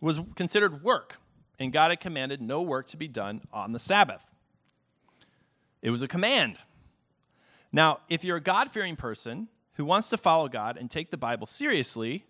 was 0.00 0.20
considered 0.34 0.82
work, 0.82 1.18
and 1.60 1.72
God 1.72 1.90
had 1.90 2.00
commanded 2.00 2.42
no 2.42 2.60
work 2.60 2.88
to 2.88 2.96
be 2.96 3.06
done 3.06 3.42
on 3.52 3.70
the 3.70 3.78
Sabbath. 3.78 4.32
It 5.80 5.90
was 5.90 6.02
a 6.02 6.08
command. 6.08 6.56
Now, 7.70 8.00
if 8.08 8.24
you're 8.24 8.38
a 8.38 8.42
God 8.42 8.72
fearing 8.72 8.96
person 8.96 9.46
who 9.74 9.84
wants 9.84 10.08
to 10.08 10.16
follow 10.16 10.48
God 10.48 10.76
and 10.76 10.90
take 10.90 11.12
the 11.12 11.16
Bible 11.16 11.46
seriously 11.46 12.24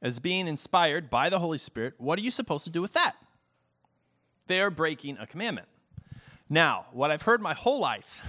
as 0.00 0.18
being 0.18 0.48
inspired 0.48 1.10
by 1.10 1.28
the 1.28 1.40
Holy 1.40 1.58
Spirit, 1.58 1.92
what 1.98 2.18
are 2.18 2.22
you 2.22 2.30
supposed 2.30 2.64
to 2.64 2.70
do 2.70 2.80
with 2.80 2.94
that? 2.94 3.16
They 4.46 4.62
are 4.62 4.70
breaking 4.70 5.18
a 5.18 5.26
commandment. 5.26 5.68
Now, 6.48 6.86
what 6.92 7.10
I've 7.10 7.20
heard 7.20 7.42
my 7.42 7.52
whole 7.52 7.80
life 7.80 8.22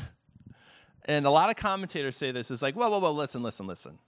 and 1.05 1.25
a 1.25 1.31
lot 1.31 1.49
of 1.49 1.55
commentators 1.55 2.17
say 2.17 2.33
this 2.33 2.51
is 2.51 2.61
like, 2.61 2.75
whoa, 2.75 2.89
whoa, 2.89 2.99
whoa, 2.99 3.13
listen, 3.13 3.41
listen, 3.41 3.67
listen. 3.67 3.99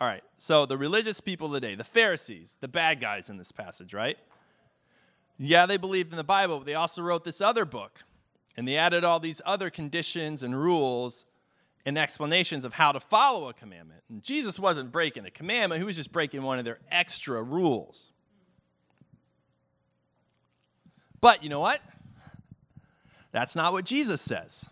All 0.00 0.06
right, 0.06 0.24
so 0.38 0.64
the 0.64 0.78
religious 0.78 1.20
people 1.20 1.48
of 1.48 1.52
the 1.52 1.60
day, 1.60 1.74
the 1.74 1.84
Pharisees, 1.84 2.56
the 2.60 2.68
bad 2.68 3.00
guys 3.00 3.28
in 3.28 3.36
this 3.36 3.52
passage, 3.52 3.92
right? 3.92 4.16
Yeah, 5.38 5.66
they 5.66 5.76
believed 5.76 6.10
in 6.10 6.16
the 6.16 6.24
Bible, 6.24 6.58
but 6.58 6.66
they 6.66 6.74
also 6.74 7.02
wrote 7.02 7.24
this 7.24 7.42
other 7.42 7.66
book. 7.66 8.00
And 8.56 8.66
they 8.66 8.76
added 8.76 9.04
all 9.04 9.20
these 9.20 9.42
other 9.44 9.68
conditions 9.68 10.42
and 10.42 10.58
rules 10.58 11.24
and 11.86 11.98
explanations 11.98 12.64
of 12.64 12.74
how 12.74 12.92
to 12.92 13.00
follow 13.00 13.48
a 13.48 13.54
commandment. 13.54 14.02
And 14.08 14.22
Jesus 14.22 14.58
wasn't 14.58 14.90
breaking 14.90 15.26
a 15.26 15.30
commandment, 15.30 15.80
he 15.80 15.86
was 15.86 15.96
just 15.96 16.12
breaking 16.12 16.42
one 16.42 16.58
of 16.58 16.64
their 16.64 16.78
extra 16.90 17.42
rules. 17.42 18.12
But 21.20 21.42
you 21.42 21.50
know 21.50 21.60
what? 21.60 21.80
That's 23.32 23.54
not 23.54 23.72
what 23.72 23.84
Jesus 23.84 24.22
says. 24.22 24.68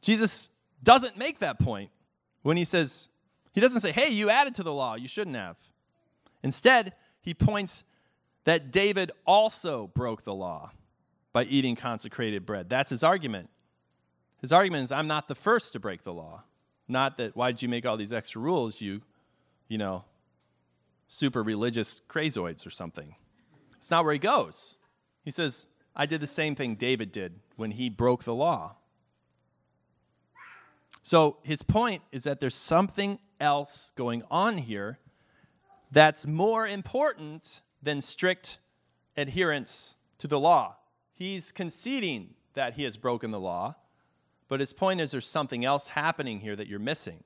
Jesus 0.00 0.48
doesn't 0.82 1.18
make 1.18 1.40
that 1.40 1.58
point 1.58 1.90
when 2.48 2.56
he 2.56 2.64
says, 2.64 3.10
he 3.52 3.60
doesn't 3.60 3.82
say, 3.82 3.92
hey, 3.92 4.08
you 4.08 4.30
added 4.30 4.54
to 4.54 4.62
the 4.62 4.72
law, 4.72 4.94
you 4.94 5.06
shouldn't 5.06 5.36
have. 5.36 5.58
Instead, 6.42 6.94
he 7.20 7.34
points 7.34 7.84
that 8.44 8.70
David 8.70 9.12
also 9.26 9.88
broke 9.88 10.24
the 10.24 10.32
law 10.32 10.70
by 11.34 11.44
eating 11.44 11.76
consecrated 11.76 12.46
bread. 12.46 12.70
That's 12.70 12.88
his 12.88 13.02
argument. 13.02 13.50
His 14.40 14.50
argument 14.50 14.84
is, 14.84 14.92
I'm 14.92 15.08
not 15.08 15.28
the 15.28 15.34
first 15.34 15.74
to 15.74 15.78
break 15.78 16.04
the 16.04 16.14
law. 16.14 16.42
Not 16.88 17.18
that, 17.18 17.36
why 17.36 17.52
did 17.52 17.60
you 17.60 17.68
make 17.68 17.84
all 17.84 17.98
these 17.98 18.14
extra 18.14 18.40
rules, 18.40 18.80
you, 18.80 19.02
you 19.68 19.76
know, 19.76 20.06
super 21.06 21.42
religious 21.42 22.00
crazoids 22.08 22.66
or 22.66 22.70
something. 22.70 23.14
It's 23.76 23.90
not 23.90 24.06
where 24.06 24.14
he 24.14 24.18
goes. 24.18 24.76
He 25.22 25.30
says, 25.30 25.66
I 25.94 26.06
did 26.06 26.22
the 26.22 26.26
same 26.26 26.54
thing 26.54 26.76
David 26.76 27.12
did 27.12 27.40
when 27.56 27.72
he 27.72 27.90
broke 27.90 28.24
the 28.24 28.34
law. 28.34 28.76
So 31.08 31.38
his 31.42 31.62
point 31.62 32.02
is 32.12 32.24
that 32.24 32.38
there's 32.38 32.54
something 32.54 33.18
else 33.40 33.94
going 33.96 34.24
on 34.30 34.58
here 34.58 34.98
that's 35.90 36.26
more 36.26 36.66
important 36.66 37.62
than 37.82 38.02
strict 38.02 38.58
adherence 39.16 39.94
to 40.18 40.26
the 40.26 40.38
law. 40.38 40.76
He's 41.14 41.50
conceding 41.50 42.34
that 42.52 42.74
he 42.74 42.82
has 42.82 42.98
broken 42.98 43.30
the 43.30 43.40
law, 43.40 43.76
but 44.48 44.60
his 44.60 44.74
point 44.74 45.00
is 45.00 45.10
there's 45.10 45.26
something 45.26 45.64
else 45.64 45.88
happening 45.88 46.40
here 46.40 46.54
that 46.54 46.66
you're 46.66 46.78
missing. 46.78 47.24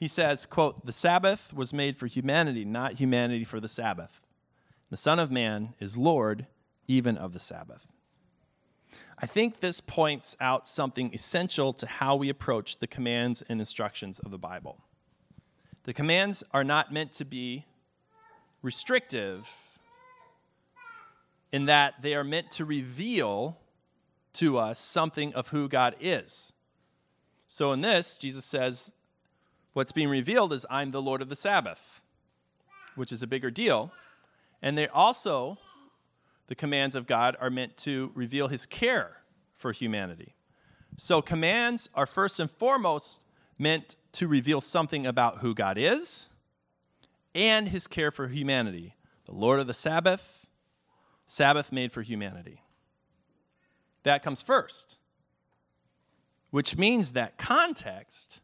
He 0.00 0.08
says, 0.08 0.46
quote, 0.46 0.84
"The 0.84 0.92
Sabbath 0.92 1.54
was 1.54 1.72
made 1.72 1.96
for 1.96 2.08
humanity, 2.08 2.64
not 2.64 2.94
humanity 2.94 3.44
for 3.44 3.60
the 3.60 3.68
Sabbath. 3.68 4.20
The 4.90 4.96
Son 4.96 5.20
of 5.20 5.30
Man 5.30 5.74
is 5.78 5.96
Lord 5.96 6.48
even 6.88 7.16
of 7.16 7.34
the 7.34 7.40
Sabbath." 7.40 7.86
I 9.20 9.26
think 9.26 9.58
this 9.58 9.80
points 9.80 10.36
out 10.40 10.68
something 10.68 11.12
essential 11.12 11.72
to 11.72 11.86
how 11.86 12.14
we 12.14 12.28
approach 12.28 12.78
the 12.78 12.86
commands 12.86 13.42
and 13.48 13.60
instructions 13.60 14.20
of 14.20 14.30
the 14.30 14.38
Bible. 14.38 14.78
The 15.84 15.92
commands 15.92 16.44
are 16.52 16.62
not 16.62 16.92
meant 16.92 17.14
to 17.14 17.24
be 17.24 17.66
restrictive 18.62 19.48
in 21.50 21.64
that 21.66 21.94
they 22.00 22.14
are 22.14 22.22
meant 22.22 22.52
to 22.52 22.64
reveal 22.64 23.58
to 24.34 24.58
us 24.58 24.78
something 24.78 25.34
of 25.34 25.48
who 25.48 25.68
God 25.68 25.96
is. 25.98 26.52
So 27.48 27.72
in 27.72 27.80
this, 27.80 28.18
Jesus 28.18 28.44
says, 28.44 28.94
What's 29.72 29.92
being 29.92 30.08
revealed 30.08 30.52
is 30.52 30.66
I'm 30.70 30.92
the 30.92 31.02
Lord 31.02 31.22
of 31.22 31.28
the 31.28 31.36
Sabbath, 31.36 32.00
which 32.94 33.10
is 33.10 33.22
a 33.22 33.26
bigger 33.26 33.50
deal. 33.50 33.92
And 34.62 34.76
they 34.76 34.88
also 34.88 35.58
the 36.48 36.54
commands 36.54 36.96
of 36.96 37.06
God 37.06 37.36
are 37.40 37.50
meant 37.50 37.76
to 37.78 38.10
reveal 38.14 38.48
his 38.48 38.66
care 38.66 39.18
for 39.54 39.70
humanity. 39.72 40.34
So, 40.96 41.22
commands 41.22 41.88
are 41.94 42.06
first 42.06 42.40
and 42.40 42.50
foremost 42.50 43.22
meant 43.58 43.96
to 44.12 44.26
reveal 44.26 44.60
something 44.60 45.06
about 45.06 45.38
who 45.38 45.54
God 45.54 45.78
is 45.78 46.28
and 47.34 47.68
his 47.68 47.86
care 47.86 48.10
for 48.10 48.26
humanity. 48.26 48.96
The 49.26 49.34
Lord 49.34 49.60
of 49.60 49.66
the 49.66 49.74
Sabbath, 49.74 50.46
Sabbath 51.26 51.70
made 51.70 51.92
for 51.92 52.02
humanity. 52.02 52.62
That 54.04 54.22
comes 54.22 54.40
first, 54.40 54.96
which 56.50 56.76
means 56.78 57.12
that 57.12 57.36
context, 57.36 58.40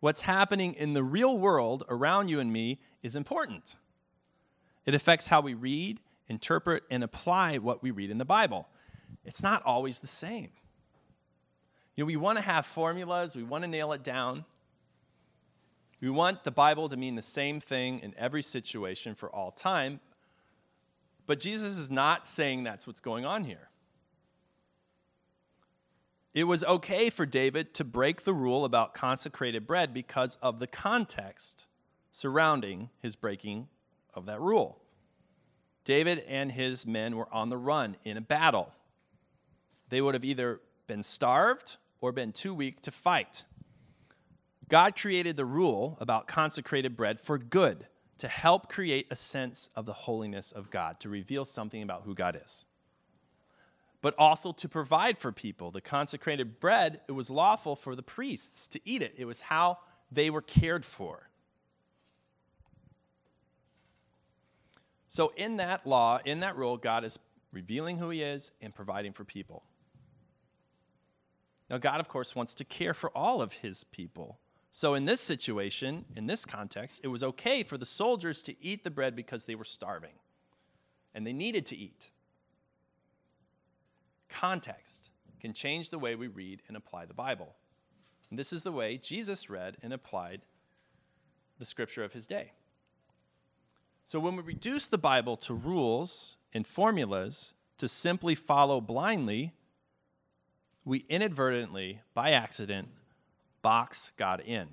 what's 0.00 0.20
happening 0.22 0.74
in 0.74 0.92
the 0.92 1.02
real 1.02 1.36
world 1.36 1.84
around 1.88 2.28
you 2.28 2.38
and 2.38 2.52
me, 2.52 2.78
is 3.02 3.16
important. 3.16 3.74
It 4.86 4.94
affects 4.94 5.26
how 5.26 5.40
we 5.40 5.54
read 5.54 6.00
interpret, 6.28 6.84
and 6.90 7.04
apply 7.04 7.58
what 7.58 7.82
we 7.82 7.90
read 7.90 8.10
in 8.10 8.18
the 8.18 8.24
Bible. 8.24 8.68
It's 9.24 9.42
not 9.42 9.62
always 9.64 9.98
the 9.98 10.06
same. 10.06 10.50
You 11.94 12.04
know, 12.04 12.06
we 12.06 12.16
want 12.16 12.38
to 12.38 12.42
have 12.42 12.66
formulas, 12.66 13.36
we 13.36 13.42
want 13.42 13.64
to 13.64 13.68
nail 13.68 13.92
it 13.92 14.02
down. 14.02 14.44
We 16.00 16.10
want 16.10 16.42
the 16.42 16.50
Bible 16.50 16.88
to 16.88 16.96
mean 16.96 17.14
the 17.14 17.22
same 17.22 17.60
thing 17.60 18.00
in 18.00 18.12
every 18.18 18.42
situation 18.42 19.14
for 19.14 19.30
all 19.30 19.52
time. 19.52 20.00
But 21.26 21.38
Jesus 21.38 21.78
is 21.78 21.90
not 21.90 22.26
saying 22.26 22.64
that's 22.64 22.88
what's 22.88 23.00
going 23.00 23.24
on 23.24 23.44
here. 23.44 23.68
It 26.34 26.44
was 26.44 26.64
okay 26.64 27.08
for 27.10 27.24
David 27.24 27.74
to 27.74 27.84
break 27.84 28.24
the 28.24 28.34
rule 28.34 28.64
about 28.64 28.94
consecrated 28.94 29.66
bread 29.66 29.94
because 29.94 30.36
of 30.42 30.58
the 30.58 30.66
context 30.66 31.66
surrounding 32.10 32.90
his 32.98 33.14
breaking 33.14 33.68
of 34.14 34.26
that 34.26 34.40
rule. 34.40 34.78
David 35.84 36.20
and 36.28 36.52
his 36.52 36.86
men 36.86 37.16
were 37.16 37.28
on 37.32 37.48
the 37.48 37.56
run 37.56 37.96
in 38.04 38.16
a 38.16 38.20
battle. 38.20 38.72
They 39.88 40.00
would 40.00 40.14
have 40.14 40.24
either 40.24 40.60
been 40.86 41.02
starved 41.02 41.76
or 42.00 42.12
been 42.12 42.32
too 42.32 42.54
weak 42.54 42.80
to 42.82 42.90
fight. 42.90 43.44
God 44.68 44.96
created 44.96 45.36
the 45.36 45.44
rule 45.44 45.98
about 46.00 46.26
consecrated 46.26 46.96
bread 46.96 47.20
for 47.20 47.36
good, 47.36 47.86
to 48.18 48.28
help 48.28 48.68
create 48.68 49.06
a 49.10 49.16
sense 49.16 49.68
of 49.74 49.84
the 49.84 49.92
holiness 49.92 50.52
of 50.52 50.70
God, 50.70 51.00
to 51.00 51.08
reveal 51.08 51.44
something 51.44 51.82
about 51.82 52.02
who 52.04 52.14
God 52.14 52.40
is. 52.42 52.66
But 54.00 54.14
also 54.16 54.52
to 54.52 54.68
provide 54.68 55.18
for 55.18 55.32
people. 55.32 55.70
The 55.70 55.80
consecrated 55.80 56.60
bread, 56.60 57.00
it 57.08 57.12
was 57.12 57.30
lawful 57.30 57.74
for 57.74 57.96
the 57.96 58.02
priests 58.02 58.66
to 58.68 58.80
eat 58.84 59.02
it, 59.02 59.14
it 59.18 59.24
was 59.24 59.42
how 59.42 59.78
they 60.10 60.30
were 60.30 60.40
cared 60.40 60.84
for. 60.84 61.28
So, 65.12 65.30
in 65.36 65.58
that 65.58 65.86
law, 65.86 66.20
in 66.24 66.40
that 66.40 66.56
rule, 66.56 66.78
God 66.78 67.04
is 67.04 67.18
revealing 67.52 67.98
who 67.98 68.08
He 68.08 68.22
is 68.22 68.50
and 68.62 68.74
providing 68.74 69.12
for 69.12 69.24
people. 69.24 69.62
Now, 71.68 71.76
God, 71.76 72.00
of 72.00 72.08
course, 72.08 72.34
wants 72.34 72.54
to 72.54 72.64
care 72.64 72.94
for 72.94 73.10
all 73.10 73.42
of 73.42 73.52
His 73.52 73.84
people. 73.84 74.38
So, 74.70 74.94
in 74.94 75.04
this 75.04 75.20
situation, 75.20 76.06
in 76.16 76.28
this 76.28 76.46
context, 76.46 77.02
it 77.04 77.08
was 77.08 77.22
okay 77.22 77.62
for 77.62 77.76
the 77.76 77.84
soldiers 77.84 78.40
to 78.44 78.54
eat 78.64 78.84
the 78.84 78.90
bread 78.90 79.14
because 79.14 79.44
they 79.44 79.54
were 79.54 79.64
starving 79.64 80.14
and 81.14 81.26
they 81.26 81.34
needed 81.34 81.66
to 81.66 81.76
eat. 81.76 82.10
Context 84.30 85.10
can 85.42 85.52
change 85.52 85.90
the 85.90 85.98
way 85.98 86.14
we 86.14 86.28
read 86.28 86.62
and 86.68 86.74
apply 86.74 87.04
the 87.04 87.12
Bible. 87.12 87.54
And 88.30 88.38
this 88.38 88.50
is 88.50 88.62
the 88.62 88.72
way 88.72 88.96
Jesus 88.96 89.50
read 89.50 89.76
and 89.82 89.92
applied 89.92 90.40
the 91.58 91.66
scripture 91.66 92.02
of 92.02 92.14
his 92.14 92.26
day. 92.26 92.52
So 94.04 94.20
when 94.20 94.36
we 94.36 94.42
reduce 94.42 94.86
the 94.86 94.98
Bible 94.98 95.36
to 95.38 95.54
rules 95.54 96.36
and 96.52 96.66
formulas 96.66 97.52
to 97.78 97.88
simply 97.88 98.34
follow 98.34 98.80
blindly, 98.80 99.52
we 100.84 101.04
inadvertently, 101.08 102.00
by 102.14 102.30
accident, 102.30 102.88
box 103.62 104.12
God 104.16 104.40
in. 104.40 104.68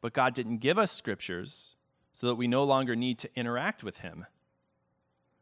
But 0.00 0.12
God 0.12 0.34
didn't 0.34 0.58
give 0.58 0.78
us 0.78 0.92
scriptures 0.92 1.76
so 2.12 2.26
that 2.26 2.34
we 2.34 2.48
no 2.48 2.64
longer 2.64 2.96
need 2.96 3.18
to 3.18 3.30
interact 3.36 3.84
with 3.84 3.98
Him 3.98 4.26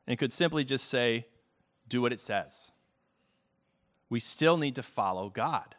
and 0.06 0.18
could 0.18 0.32
simply 0.32 0.64
just 0.64 0.86
say, 0.86 1.26
do 1.88 2.02
what 2.02 2.12
it 2.12 2.20
says. 2.20 2.72
We 4.10 4.20
still 4.20 4.56
need 4.56 4.74
to 4.76 4.82
follow 4.82 5.30
God. 5.30 5.74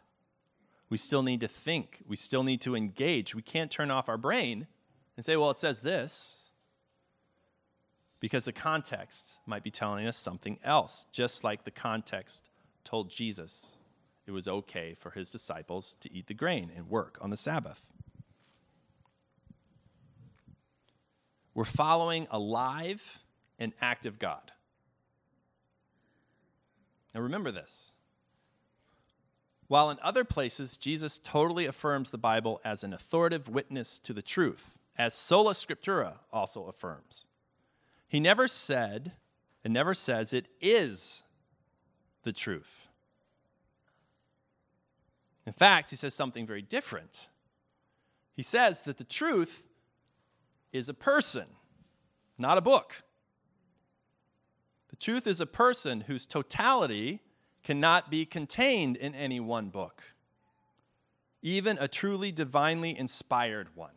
We 0.88 0.96
still 0.96 1.22
need 1.22 1.40
to 1.40 1.48
think. 1.48 2.02
We 2.06 2.16
still 2.16 2.42
need 2.42 2.60
to 2.62 2.74
engage. 2.74 3.34
We 3.34 3.42
can't 3.42 3.70
turn 3.70 3.90
off 3.90 4.08
our 4.08 4.18
brain 4.18 4.66
and 5.16 5.24
say, 5.24 5.36
well, 5.36 5.50
it 5.50 5.58
says 5.58 5.80
this, 5.80 6.36
because 8.20 8.44
the 8.44 8.52
context 8.52 9.38
might 9.46 9.62
be 9.62 9.70
telling 9.70 10.06
us 10.06 10.16
something 10.16 10.58
else, 10.62 11.06
just 11.12 11.42
like 11.42 11.64
the 11.64 11.70
context 11.70 12.50
told 12.84 13.10
Jesus 13.10 13.72
it 14.26 14.32
was 14.32 14.46
okay 14.46 14.94
for 14.94 15.10
his 15.10 15.30
disciples 15.30 15.94
to 16.00 16.12
eat 16.12 16.26
the 16.26 16.34
grain 16.34 16.70
and 16.76 16.88
work 16.88 17.18
on 17.20 17.30
the 17.30 17.36
Sabbath. 17.36 17.86
We're 21.54 21.64
following 21.64 22.28
a 22.30 22.38
live 22.38 23.20
and 23.58 23.72
active 23.80 24.18
God. 24.18 24.52
Now 27.14 27.22
remember 27.22 27.50
this. 27.50 27.92
While 29.66 29.90
in 29.90 29.98
other 30.02 30.24
places, 30.24 30.76
Jesus 30.76 31.18
totally 31.18 31.66
affirms 31.66 32.10
the 32.10 32.18
Bible 32.18 32.60
as 32.64 32.82
an 32.82 32.92
authoritative 32.92 33.48
witness 33.48 33.98
to 34.00 34.12
the 34.12 34.22
truth, 34.22 34.78
as 35.00 35.14
sola 35.14 35.54
scriptura 35.54 36.12
also 36.30 36.66
affirms. 36.66 37.24
He 38.06 38.20
never 38.20 38.46
said 38.46 39.12
and 39.64 39.72
never 39.72 39.94
says 39.94 40.34
it 40.34 40.46
is 40.60 41.22
the 42.22 42.34
truth. 42.34 42.90
In 45.46 45.54
fact, 45.54 45.88
he 45.88 45.96
says 45.96 46.12
something 46.12 46.46
very 46.46 46.60
different. 46.60 47.30
He 48.34 48.42
says 48.42 48.82
that 48.82 48.98
the 48.98 49.04
truth 49.04 49.66
is 50.70 50.90
a 50.90 50.94
person, 50.94 51.46
not 52.36 52.58
a 52.58 52.60
book. 52.60 53.02
The 54.90 54.96
truth 54.96 55.26
is 55.26 55.40
a 55.40 55.46
person 55.46 56.02
whose 56.02 56.26
totality 56.26 57.20
cannot 57.62 58.10
be 58.10 58.26
contained 58.26 58.98
in 58.98 59.14
any 59.14 59.40
one 59.40 59.70
book, 59.70 60.02
even 61.40 61.78
a 61.80 61.88
truly 61.88 62.30
divinely 62.30 62.98
inspired 62.98 63.68
one. 63.74 63.92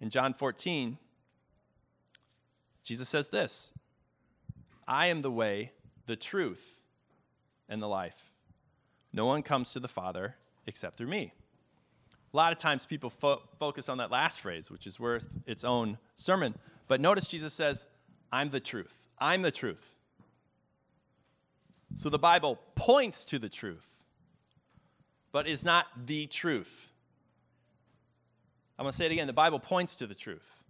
In 0.00 0.10
John 0.10 0.34
14, 0.34 0.98
Jesus 2.82 3.08
says 3.08 3.28
this 3.28 3.72
I 4.86 5.06
am 5.06 5.22
the 5.22 5.30
way, 5.30 5.72
the 6.06 6.16
truth, 6.16 6.80
and 7.68 7.82
the 7.82 7.88
life. 7.88 8.32
No 9.12 9.26
one 9.26 9.42
comes 9.42 9.72
to 9.72 9.80
the 9.80 9.88
Father 9.88 10.36
except 10.66 10.96
through 10.96 11.08
me. 11.08 11.32
A 12.32 12.36
lot 12.36 12.52
of 12.52 12.58
times 12.58 12.84
people 12.84 13.10
fo- 13.10 13.42
focus 13.58 13.88
on 13.88 13.98
that 13.98 14.10
last 14.10 14.40
phrase, 14.40 14.70
which 14.70 14.86
is 14.86 15.00
worth 15.00 15.24
its 15.46 15.64
own 15.64 15.98
sermon. 16.14 16.54
But 16.86 17.00
notice 17.00 17.26
Jesus 17.26 17.54
says, 17.54 17.86
I'm 18.30 18.50
the 18.50 18.60
truth. 18.60 18.94
I'm 19.18 19.42
the 19.42 19.50
truth. 19.50 19.96
So 21.94 22.10
the 22.10 22.18
Bible 22.18 22.58
points 22.74 23.24
to 23.26 23.38
the 23.38 23.48
truth, 23.48 23.86
but 25.32 25.48
is 25.48 25.64
not 25.64 25.86
the 26.06 26.26
truth. 26.26 26.90
I'm 28.78 28.84
going 28.84 28.92
to 28.92 28.96
say 28.96 29.06
it 29.06 29.12
again. 29.12 29.26
The 29.26 29.32
Bible 29.32 29.58
points 29.58 29.96
to 29.96 30.06
the 30.06 30.14
truth 30.14 30.62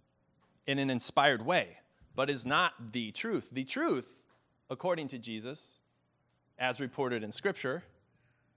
in 0.65 0.79
an 0.79 0.89
inspired 0.89 1.45
way, 1.45 1.77
but 2.15 2.29
is 2.29 2.45
not 2.45 2.91
the 2.91 3.11
truth. 3.11 3.49
The 3.51 3.63
truth, 3.63 4.23
according 4.69 5.09
to 5.09 5.19
Jesus, 5.19 5.77
as 6.57 6.81
reported 6.81 7.23
in 7.23 7.31
Scripture, 7.31 7.83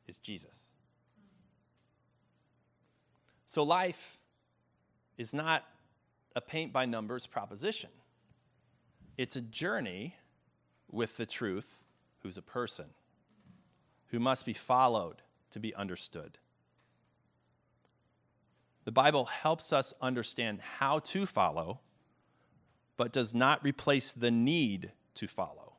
is 0.07 0.19
Jesus. 0.19 0.69
So 3.47 3.63
life 3.63 4.19
is 5.19 5.35
not 5.35 5.65
a 6.35 6.41
paint 6.41 6.73
by 6.73 6.87
numbers 6.87 7.27
proposition, 7.27 7.91
it's 9.19 9.37
a 9.37 9.43
journey 9.43 10.17
with 10.91 11.17
the 11.17 11.27
truth, 11.27 11.85
who's 12.23 12.37
a 12.37 12.43
person, 12.43 12.87
who 14.09 14.19
must 14.19 14.47
be 14.47 14.53
followed 14.53 15.17
to 15.51 15.61
be 15.61 15.75
understood. 15.75 16.39
The 18.85 18.93
Bible 18.93 19.27
helps 19.27 19.73
us 19.73 19.95
understand 20.01 20.61
how 20.61 20.99
to 21.01 21.27
follow, 21.27 21.81
but 22.97 23.13
does 23.13 23.35
not 23.35 23.63
replace 23.63 24.13
the 24.13 24.31
need 24.31 24.93
to 25.15 25.29
follow. 25.29 25.75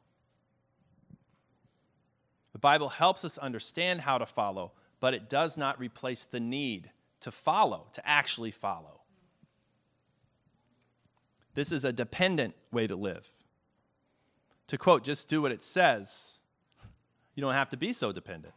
The 2.53 2.59
Bible 2.59 2.89
helps 2.89 3.25
us 3.25 3.37
understand 3.37 4.01
how 4.01 4.17
to 4.17 4.25
follow, 4.25 4.71
but 4.99 5.13
it 5.13 5.29
does 5.29 5.57
not 5.57 5.79
replace 5.79 6.25
the 6.25 6.39
need 6.39 6.91
to 7.19 7.31
follow, 7.31 7.87
to 7.93 8.07
actually 8.07 8.51
follow. 8.51 9.01
This 11.55 11.71
is 11.71 11.83
a 11.83 11.93
dependent 11.93 12.55
way 12.71 12.87
to 12.87 12.95
live. 12.95 13.31
To 14.67 14.77
quote, 14.77 15.03
just 15.03 15.27
do 15.27 15.41
what 15.41 15.51
it 15.51 15.61
says, 15.61 16.37
you 17.35 17.41
don't 17.41 17.53
have 17.53 17.69
to 17.71 17.77
be 17.77 17.93
so 17.93 18.11
dependent. 18.11 18.53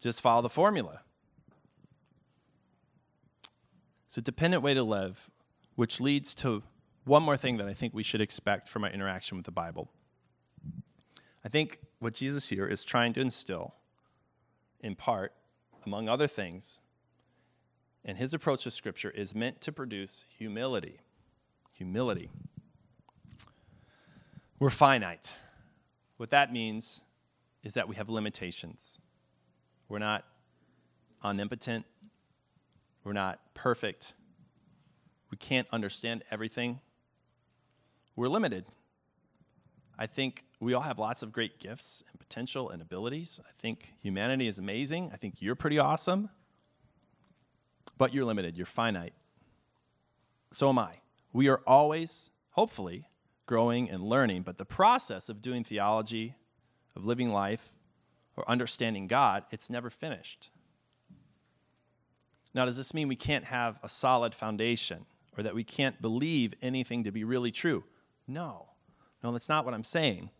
Just 0.00 0.20
follow 0.20 0.42
the 0.42 0.48
formula. 0.48 1.02
It's 4.06 4.18
a 4.18 4.22
dependent 4.22 4.62
way 4.62 4.74
to 4.74 4.82
live, 4.82 5.30
which 5.76 6.00
leads 6.00 6.34
to 6.36 6.62
one 7.04 7.22
more 7.22 7.36
thing 7.36 7.58
that 7.58 7.68
I 7.68 7.74
think 7.74 7.94
we 7.94 8.02
should 8.02 8.20
expect 8.20 8.68
from 8.68 8.84
our 8.84 8.90
interaction 8.90 9.36
with 9.36 9.44
the 9.46 9.52
Bible. 9.52 9.90
I 11.44 11.48
think 11.48 11.78
what 11.98 12.14
Jesus 12.14 12.48
here 12.48 12.66
is 12.66 12.84
trying 12.84 13.12
to 13.14 13.20
instill, 13.20 13.74
in 14.80 14.94
part, 14.94 15.32
among 15.84 16.08
other 16.08 16.26
things, 16.26 16.80
and 18.04 18.16
his 18.16 18.32
approach 18.34 18.64
to 18.64 18.70
Scripture 18.70 19.10
is 19.10 19.34
meant 19.34 19.60
to 19.62 19.72
produce 19.72 20.24
humility. 20.28 21.00
Humility. 21.74 22.30
We're 24.58 24.70
finite. 24.70 25.34
What 26.16 26.30
that 26.30 26.52
means 26.52 27.02
is 27.62 27.74
that 27.74 27.88
we 27.88 27.96
have 27.96 28.08
limitations. 28.08 28.99
We're 29.90 29.98
not 29.98 30.24
omnipotent. 31.22 31.84
We're 33.02 33.12
not 33.12 33.40
perfect. 33.54 34.14
We 35.32 35.36
can't 35.36 35.66
understand 35.72 36.22
everything. 36.30 36.80
We're 38.14 38.28
limited. 38.28 38.66
I 39.98 40.06
think 40.06 40.44
we 40.60 40.74
all 40.74 40.82
have 40.82 41.00
lots 41.00 41.22
of 41.22 41.32
great 41.32 41.58
gifts 41.58 42.04
and 42.08 42.20
potential 42.20 42.70
and 42.70 42.80
abilities. 42.80 43.40
I 43.44 43.50
think 43.58 43.92
humanity 44.00 44.46
is 44.46 44.60
amazing. 44.60 45.10
I 45.12 45.16
think 45.16 45.42
you're 45.42 45.56
pretty 45.56 45.80
awesome. 45.80 46.30
But 47.98 48.14
you're 48.14 48.24
limited, 48.24 48.56
you're 48.56 48.66
finite. 48.66 49.12
So 50.52 50.68
am 50.68 50.78
I. 50.78 50.94
We 51.32 51.48
are 51.48 51.60
always, 51.66 52.30
hopefully, 52.50 53.08
growing 53.46 53.90
and 53.90 54.04
learning, 54.04 54.42
but 54.42 54.56
the 54.56 54.64
process 54.64 55.28
of 55.28 55.40
doing 55.40 55.64
theology, 55.64 56.36
of 56.94 57.04
living 57.04 57.30
life, 57.30 57.74
or 58.40 58.50
understanding 58.50 59.06
God, 59.06 59.44
it's 59.50 59.68
never 59.68 59.90
finished. 59.90 60.50
Now, 62.54 62.64
does 62.64 62.76
this 62.76 62.94
mean 62.94 63.06
we 63.06 63.16
can't 63.16 63.44
have 63.44 63.78
a 63.82 63.88
solid 63.88 64.34
foundation 64.34 65.06
or 65.36 65.42
that 65.42 65.54
we 65.54 65.62
can't 65.62 66.00
believe 66.00 66.54
anything 66.62 67.04
to 67.04 67.12
be 67.12 67.22
really 67.22 67.50
true? 67.50 67.84
No. 68.26 68.68
No, 69.22 69.32
that's 69.32 69.48
not 69.48 69.64
what 69.64 69.74
I'm 69.74 69.84
saying. 69.84 70.30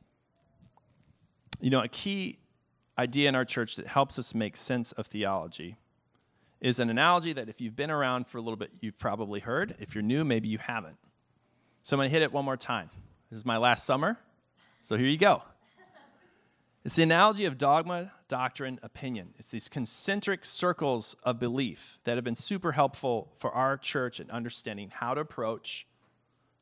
You 1.60 1.70
know, 1.70 1.82
a 1.82 1.88
key 1.88 2.38
idea 2.98 3.28
in 3.28 3.34
our 3.34 3.44
church 3.44 3.76
that 3.76 3.86
helps 3.86 4.18
us 4.18 4.34
make 4.34 4.56
sense 4.56 4.92
of 4.92 5.06
theology 5.06 5.76
is 6.60 6.78
an 6.78 6.90
analogy 6.90 7.32
that 7.34 7.48
if 7.48 7.60
you've 7.60 7.76
been 7.76 7.90
around 7.90 8.26
for 8.26 8.38
a 8.38 8.40
little 8.40 8.56
bit, 8.56 8.70
you've 8.80 8.98
probably 8.98 9.40
heard. 9.40 9.76
If 9.78 9.94
you're 9.94 10.02
new, 10.02 10.24
maybe 10.24 10.48
you 10.48 10.58
haven't. 10.58 10.96
So 11.82 11.94
I'm 11.94 11.98
going 11.98 12.08
to 12.08 12.12
hit 12.12 12.22
it 12.22 12.32
one 12.32 12.44
more 12.44 12.56
time. 12.56 12.90
This 13.30 13.38
is 13.38 13.46
my 13.46 13.58
last 13.58 13.86
summer, 13.86 14.18
so 14.82 14.96
here 14.96 15.06
you 15.06 15.18
go. 15.18 15.42
It's 16.82 16.96
the 16.96 17.02
analogy 17.02 17.44
of 17.44 17.58
dogma, 17.58 18.12
doctrine, 18.28 18.80
opinion. 18.82 19.34
It's 19.38 19.50
these 19.50 19.68
concentric 19.68 20.46
circles 20.46 21.14
of 21.22 21.38
belief 21.38 21.98
that 22.04 22.16
have 22.16 22.24
been 22.24 22.36
super 22.36 22.72
helpful 22.72 23.32
for 23.38 23.50
our 23.52 23.76
church 23.76 24.18
in 24.18 24.30
understanding 24.30 24.90
how 24.90 25.12
to 25.12 25.20
approach 25.20 25.86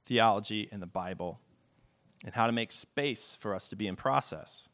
theology 0.06 0.68
and 0.72 0.82
the 0.82 0.86
Bible 0.86 1.38
and 2.24 2.34
how 2.34 2.46
to 2.46 2.52
make 2.52 2.72
space 2.72 3.36
for 3.38 3.54
us 3.54 3.68
to 3.68 3.76
be 3.76 3.86
in 3.86 3.94
process. 3.94 4.68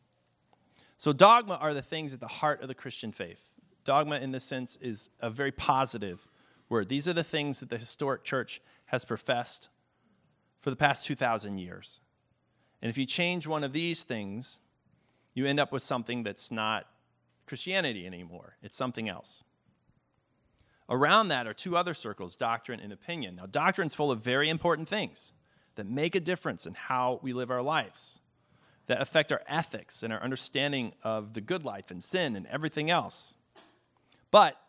So, 0.97 1.13
dogma 1.13 1.59
are 1.61 1.75
the 1.75 1.83
things 1.83 2.15
at 2.15 2.21
the 2.21 2.27
heart 2.27 2.63
of 2.63 2.69
the 2.69 2.75
Christian 2.75 3.13
faith. 3.13 3.51
Dogma, 3.85 4.17
in 4.17 4.31
this 4.31 4.45
sense, 4.45 4.79
is 4.81 5.11
a 5.21 5.29
very 5.29 5.53
positive 5.53 6.27
word. 6.71 6.89
These 6.89 7.07
are 7.07 7.13
the 7.13 7.23
things 7.23 7.61
that 7.61 7.69
the 7.69 7.77
historic 7.77 8.25
church 8.25 8.63
has 8.87 9.05
professed 9.05 9.69
for 10.61 10.71
the 10.71 10.77
past 10.77 11.05
2,000 11.05 11.59
years. 11.59 12.01
And 12.81 12.89
if 12.89 12.97
you 12.97 13.05
change 13.05 13.47
one 13.47 13.63
of 13.63 13.75
these 13.75 14.03
things, 14.05 14.61
you 15.35 15.47
end 15.47 15.61
up 15.61 15.73
with 15.73 15.83
something 15.83 16.23
that's 16.23 16.51
not 16.51 16.87
Christianity 17.47 18.07
anymore, 18.07 18.57
it's 18.63 18.77
something 18.77 19.09
else. 19.09 19.45
Around 20.89 21.29
that 21.29 21.47
are 21.47 21.55
two 21.55 21.77
other 21.77 21.95
circles 21.95 22.37
doctrine 22.37 22.81
and 22.81 22.93
opinion. 22.93 23.37
Now, 23.37 23.47
doctrine's 23.47 23.95
full 23.95 24.11
of 24.11 24.21
very 24.21 24.49
important 24.49 24.89
things 24.89 25.33
that 25.77 25.87
make 25.87 26.15
a 26.15 26.21
difference 26.21 26.67
in 26.67 26.75
how 26.75 27.21
we 27.23 27.33
live 27.33 27.51
our 27.51 27.63
lives, 27.63 28.21
that 28.87 29.01
affect 29.01 29.33
our 29.33 29.43
ethics 29.49 30.03
and 30.03 30.13
our 30.13 30.23
understanding 30.23 30.93
of 31.03 31.33
the 31.35 31.41
good 31.41 31.65
life 31.65 31.91
and 31.91 32.03
sin 32.03 32.37
and 32.37 32.47
everything 32.47 32.91
else. 32.91 33.35
But 34.31 34.61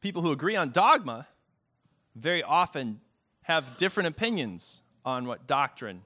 people 0.00 0.22
who 0.22 0.30
agree 0.30 0.56
on 0.56 0.70
dogma 0.70 1.26
very 2.14 2.42
often 2.42 3.00
have 3.42 3.76
different 3.76 4.08
opinions 4.08 4.82
on 5.04 5.26
what 5.26 5.46
doctrine 5.46 6.02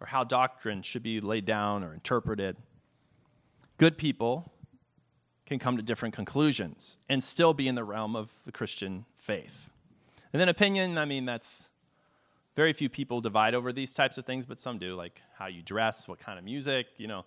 or 0.00 0.06
how 0.06 0.24
doctrine 0.24 0.82
should 0.82 1.02
be 1.02 1.20
laid 1.20 1.44
down 1.44 1.82
or 1.82 1.92
interpreted. 1.92 2.56
Good 3.78 3.98
people 3.98 4.52
can 5.46 5.58
come 5.58 5.76
to 5.76 5.82
different 5.82 6.14
conclusions 6.14 6.98
and 7.08 7.22
still 7.22 7.54
be 7.54 7.68
in 7.68 7.74
the 7.74 7.84
realm 7.84 8.14
of 8.14 8.30
the 8.44 8.52
Christian 8.52 9.04
faith. 9.16 9.70
And 10.32 10.40
then 10.40 10.48
opinion, 10.48 10.98
I 10.98 11.04
mean, 11.04 11.24
that's 11.24 11.68
very 12.54 12.72
few 12.72 12.88
people 12.88 13.20
divide 13.20 13.54
over 13.54 13.72
these 13.72 13.92
types 13.92 14.18
of 14.18 14.26
things, 14.26 14.44
but 14.44 14.60
some 14.60 14.78
do, 14.78 14.94
like 14.94 15.22
how 15.36 15.46
you 15.46 15.62
dress, 15.62 16.06
what 16.06 16.18
kind 16.18 16.38
of 16.38 16.44
music, 16.44 16.86
you 16.96 17.06
know. 17.06 17.24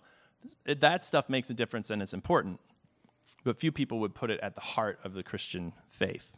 That 0.66 1.04
stuff 1.04 1.28
makes 1.28 1.50
a 1.50 1.54
difference 1.54 1.90
and 1.90 2.02
it's 2.02 2.14
important. 2.14 2.60
But 3.44 3.58
few 3.58 3.72
people 3.72 3.98
would 4.00 4.14
put 4.14 4.30
it 4.30 4.40
at 4.40 4.54
the 4.54 4.60
heart 4.60 5.00
of 5.04 5.14
the 5.14 5.22
Christian 5.22 5.72
faith. 5.88 6.32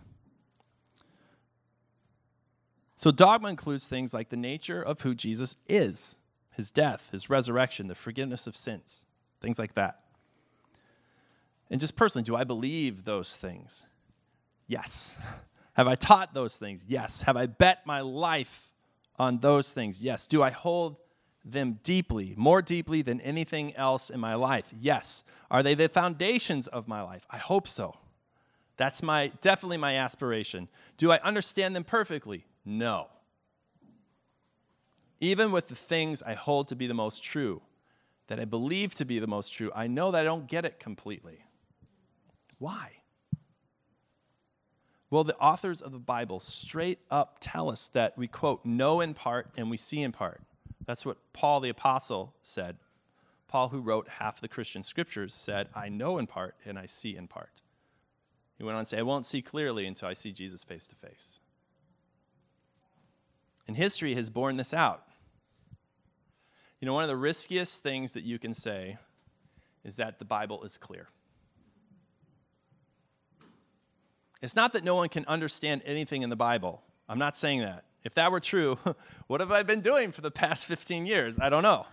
So, 2.97 3.11
dogma 3.11 3.49
includes 3.49 3.87
things 3.87 4.14
like 4.14 4.29
the 4.29 4.37
nature 4.37 4.81
of 4.81 5.01
who 5.01 5.14
Jesus 5.14 5.57
is, 5.68 6.16
his 6.57 6.71
death, 6.71 7.09
his 7.12 7.29
resurrection, 7.29 7.88
the 7.88 7.95
forgiveness 7.95 8.47
of 8.47 8.57
sins, 8.57 9.07
things 9.40 9.59
like 9.59 9.75
that. 9.75 10.01
And 11.71 11.81
just 11.81 11.97
personally, 11.97 12.25
do 12.25 12.37
I 12.37 12.45
believe 12.45 13.05
those 13.05 13.37
things? 13.37 13.85
Yes. 14.67 15.14
Have 15.75 15.88
I 15.88 15.97
taught 15.97 16.35
those 16.35 16.57
things? 16.57 16.87
Yes. 16.88 17.23
Have 17.23 17.37
I 17.37 17.47
bet 17.47 17.85
my 17.85 18.01
life 18.01 18.71
on 19.19 19.38
those 19.38 19.73
things? 19.73 20.01
Yes. 20.01 20.29
Do 20.29 20.43
I 20.43 20.51
hold 20.51 20.97
them 21.45 21.81
deeply, 21.83 22.33
more 22.37 22.62
deeply 22.62 23.03
than 23.03 23.21
anything 23.21 23.75
else 23.75 24.09
in 24.09 24.21
my 24.21 24.35
life? 24.35 24.73
Yes. 24.79 25.25
Are 25.51 25.62
they 25.62 25.75
the 25.75 25.88
foundations 25.88 26.69
of 26.69 26.87
my 26.87 27.03
life? 27.03 27.27
I 27.29 27.38
hope 27.38 27.67
so. 27.67 27.95
That's 28.77 29.03
my 29.03 29.33
definitely 29.40 29.77
my 29.77 29.97
aspiration. 29.97 30.69
Do 30.97 31.11
I 31.11 31.19
understand 31.21 31.75
them 31.75 31.85
perfectly? 31.85 32.45
No. 32.64 33.09
Even 35.20 35.53
with 35.53 35.68
the 35.68 35.74
things 35.74 36.22
I 36.22 36.35
hold 36.35 36.68
to 36.68 36.77
be 36.77 36.87
the 36.87 36.94
most 36.94 37.22
true, 37.22 37.62
that 38.27 38.40
I 38.40 38.44
believe 38.44 38.94
to 38.96 39.05
be 39.05 39.18
the 39.18 39.27
most 39.27 39.50
true, 39.50 39.70
I 39.74 39.87
know 39.87 40.11
that 40.11 40.20
I 40.20 40.24
don't 40.24 40.46
get 40.46 40.64
it 40.64 40.79
completely. 40.79 41.44
Why? 42.59 42.92
Well, 45.11 45.24
the 45.24 45.37
authors 45.37 45.81
of 45.81 45.92
the 45.92 45.98
Bible 45.98 46.40
straight 46.40 46.98
up 47.11 47.37
tell 47.40 47.70
us 47.70 47.88
that 47.88 48.18
we, 48.18 48.27
quote, 48.27 48.64
know 48.64 49.00
in 49.00 49.14
part 49.14 49.48
and 49.57 49.70
we 49.70 49.77
see 49.77 50.03
in 50.03 50.12
part. 50.12 50.40
That's 50.87 51.07
what 51.07 51.18
Paul 51.33 51.61
the 51.61 51.68
Apostle 51.68 52.35
said. 52.42 52.79
Paul, 53.46 53.68
who 53.68 53.81
wrote 53.81 54.09
half 54.09 54.40
the 54.40 54.48
Christian 54.48 54.83
scriptures, 54.83 55.33
said, 55.33 55.68
I 55.74 55.88
know 55.88 56.18
in 56.18 56.27
part 56.27 56.57
and 56.64 56.79
I 56.79 56.87
see 56.87 57.16
in 57.16 57.29
part. 57.29 57.62
He 58.59 58.64
went 58.64 58.77
on 58.77 58.85
to 58.85 58.88
say, 58.88 58.98
I 58.98 59.03
won't 59.03 59.27
see 59.27 59.42
clearly 59.42 59.87
until 59.87 60.09
I 60.09 60.12
see 60.14 60.33
Jesus 60.33 60.64
face 60.64 60.87
to 60.88 60.96
face. 60.96 61.38
And 63.66 63.77
history 63.77 64.14
has 64.14 64.31
borne 64.31 64.57
this 64.57 64.74
out. 64.74 65.05
You 66.81 66.87
know, 66.87 66.94
one 66.94 67.05
of 67.05 67.09
the 67.09 67.16
riskiest 67.16 67.83
things 67.83 68.12
that 68.12 68.24
you 68.24 68.38
can 68.38 68.53
say 68.53 68.98
is 69.85 69.96
that 69.96 70.18
the 70.18 70.24
Bible 70.24 70.64
is 70.64 70.77
clear. 70.77 71.09
It's 74.42 74.55
not 74.55 74.74
that 74.74 74.85
no 74.85 74.94
one 74.94 75.09
can 75.09 75.24
understand 75.27 75.83
anything 75.87 76.22
in 76.22 76.29
the 76.29 76.37
Bible. 76.37 76.83
I'm 77.09 77.18
not 77.18 77.37
saying 77.37 77.61
that. 77.61 77.85
If 78.05 78.14
that 78.14 78.31
were 78.31 78.40
true, 78.40 78.79
what 79.27 79.40
have 79.40 79.50
I 79.50 79.62
been 79.62 79.81
doing 79.81 80.12
for 80.12 80.20
the 80.20 80.31
past 80.31 80.66
15 80.66 81.07
years? 81.07 81.38
I 81.40 81.48
don't 81.48 81.62
know. 81.62 81.87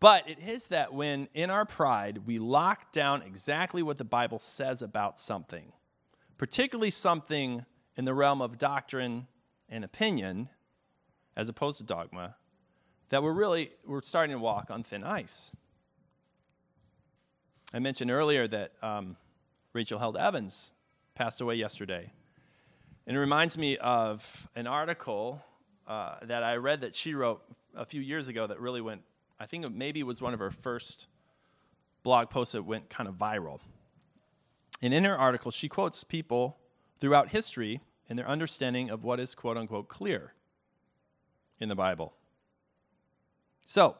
But 0.00 0.28
it 0.28 0.38
is 0.44 0.66
that 0.66 0.92
when 0.92 1.28
in 1.32 1.48
our 1.48 1.64
pride 1.64 2.26
we 2.26 2.40
lock 2.40 2.90
down 2.90 3.22
exactly 3.22 3.84
what 3.84 3.98
the 3.98 4.04
Bible 4.04 4.40
says 4.40 4.82
about 4.82 5.20
something, 5.20 5.72
particularly 6.38 6.90
something 6.90 7.64
in 7.96 8.04
the 8.04 8.12
realm 8.12 8.42
of 8.42 8.58
doctrine 8.58 9.28
and 9.72 9.84
opinion, 9.84 10.50
as 11.34 11.48
opposed 11.48 11.78
to 11.78 11.84
dogma, 11.84 12.36
that 13.08 13.22
we're 13.22 13.32
really 13.32 13.70
we're 13.86 14.02
starting 14.02 14.36
to 14.36 14.38
walk 14.38 14.70
on 14.70 14.82
thin 14.82 15.02
ice. 15.02 15.56
I 17.74 17.78
mentioned 17.78 18.10
earlier 18.10 18.46
that 18.46 18.72
um, 18.82 19.16
Rachel 19.72 19.98
Held 19.98 20.18
Evans 20.18 20.72
passed 21.14 21.40
away 21.40 21.54
yesterday. 21.54 22.12
And 23.06 23.16
it 23.16 23.20
reminds 23.20 23.56
me 23.56 23.78
of 23.78 24.48
an 24.54 24.66
article 24.66 25.42
uh, 25.88 26.16
that 26.22 26.42
I 26.42 26.56
read 26.56 26.82
that 26.82 26.94
she 26.94 27.14
wrote 27.14 27.42
a 27.74 27.86
few 27.86 28.02
years 28.02 28.28
ago 28.28 28.46
that 28.46 28.60
really 28.60 28.82
went, 28.82 29.02
I 29.40 29.46
think 29.46 29.68
maybe 29.72 30.00
it 30.00 30.06
was 30.06 30.20
one 30.20 30.34
of 30.34 30.40
her 30.40 30.50
first 30.50 31.06
blog 32.02 32.28
posts 32.28 32.52
that 32.52 32.62
went 32.62 32.90
kind 32.90 33.08
of 33.08 33.14
viral. 33.14 33.60
And 34.82 34.92
in 34.92 35.04
her 35.04 35.16
article, 35.16 35.50
she 35.50 35.68
quotes 35.68 36.04
people 36.04 36.58
throughout 37.00 37.30
history 37.30 37.80
in 38.08 38.16
their 38.16 38.28
understanding 38.28 38.90
of 38.90 39.04
what 39.04 39.20
is 39.20 39.34
quote 39.34 39.56
unquote 39.56 39.88
clear 39.88 40.34
in 41.58 41.68
the 41.68 41.76
Bible. 41.76 42.14
So, 43.66 43.96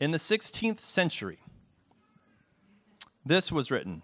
in 0.00 0.10
the 0.10 0.18
16th 0.18 0.80
century, 0.80 1.38
this 3.24 3.52
was 3.52 3.70
written 3.70 4.02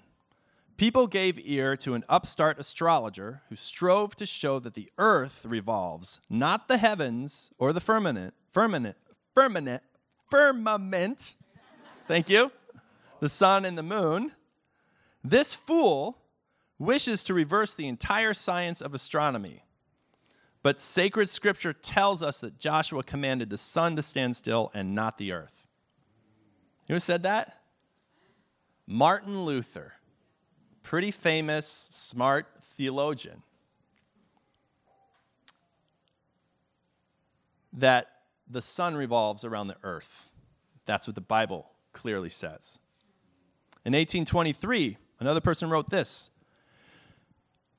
People 0.78 1.08
gave 1.08 1.40
ear 1.44 1.76
to 1.78 1.94
an 1.94 2.04
upstart 2.08 2.60
astrologer 2.60 3.42
who 3.48 3.56
strove 3.56 4.14
to 4.14 4.24
show 4.24 4.60
that 4.60 4.74
the 4.74 4.92
earth 4.96 5.44
revolves, 5.44 6.20
not 6.30 6.68
the 6.68 6.78
heavens 6.78 7.50
or 7.58 7.72
the 7.72 7.80
firmament, 7.80 8.32
firmament, 8.52 8.96
firmament, 9.34 9.82
firmament. 10.30 11.34
Thank 12.06 12.30
you. 12.30 12.52
The 13.18 13.28
sun 13.28 13.64
and 13.64 13.76
the 13.76 13.82
moon. 13.82 14.32
This 15.24 15.52
fool 15.52 16.16
wishes 16.78 17.22
to 17.24 17.34
reverse 17.34 17.74
the 17.74 17.88
entire 17.88 18.34
science 18.34 18.80
of 18.80 18.94
astronomy. 18.94 19.64
But 20.62 20.80
sacred 20.80 21.30
scripture 21.30 21.72
tells 21.72 22.22
us 22.22 22.40
that 22.40 22.58
Joshua 22.58 23.02
commanded 23.02 23.50
the 23.50 23.58
sun 23.58 23.96
to 23.96 24.02
stand 24.02 24.36
still 24.36 24.70
and 24.74 24.94
not 24.94 25.18
the 25.18 25.32
earth. 25.32 25.66
Who 26.88 26.98
said 27.00 27.22
that? 27.22 27.60
Martin 28.86 29.44
Luther 29.44 29.94
pretty 30.82 31.10
famous, 31.10 31.66
smart 31.66 32.46
theologian 32.62 33.42
that 37.74 38.08
the 38.48 38.62
sun 38.62 38.96
revolves 38.96 39.44
around 39.44 39.66
the 39.66 39.76
earth. 39.82 40.30
That's 40.86 41.06
what 41.06 41.14
the 41.14 41.20
Bible 41.20 41.70
clearly 41.92 42.30
says. 42.30 42.80
In 43.84 43.92
1823, 43.92 44.96
another 45.20 45.42
person 45.42 45.68
wrote 45.68 45.90
this 45.90 46.30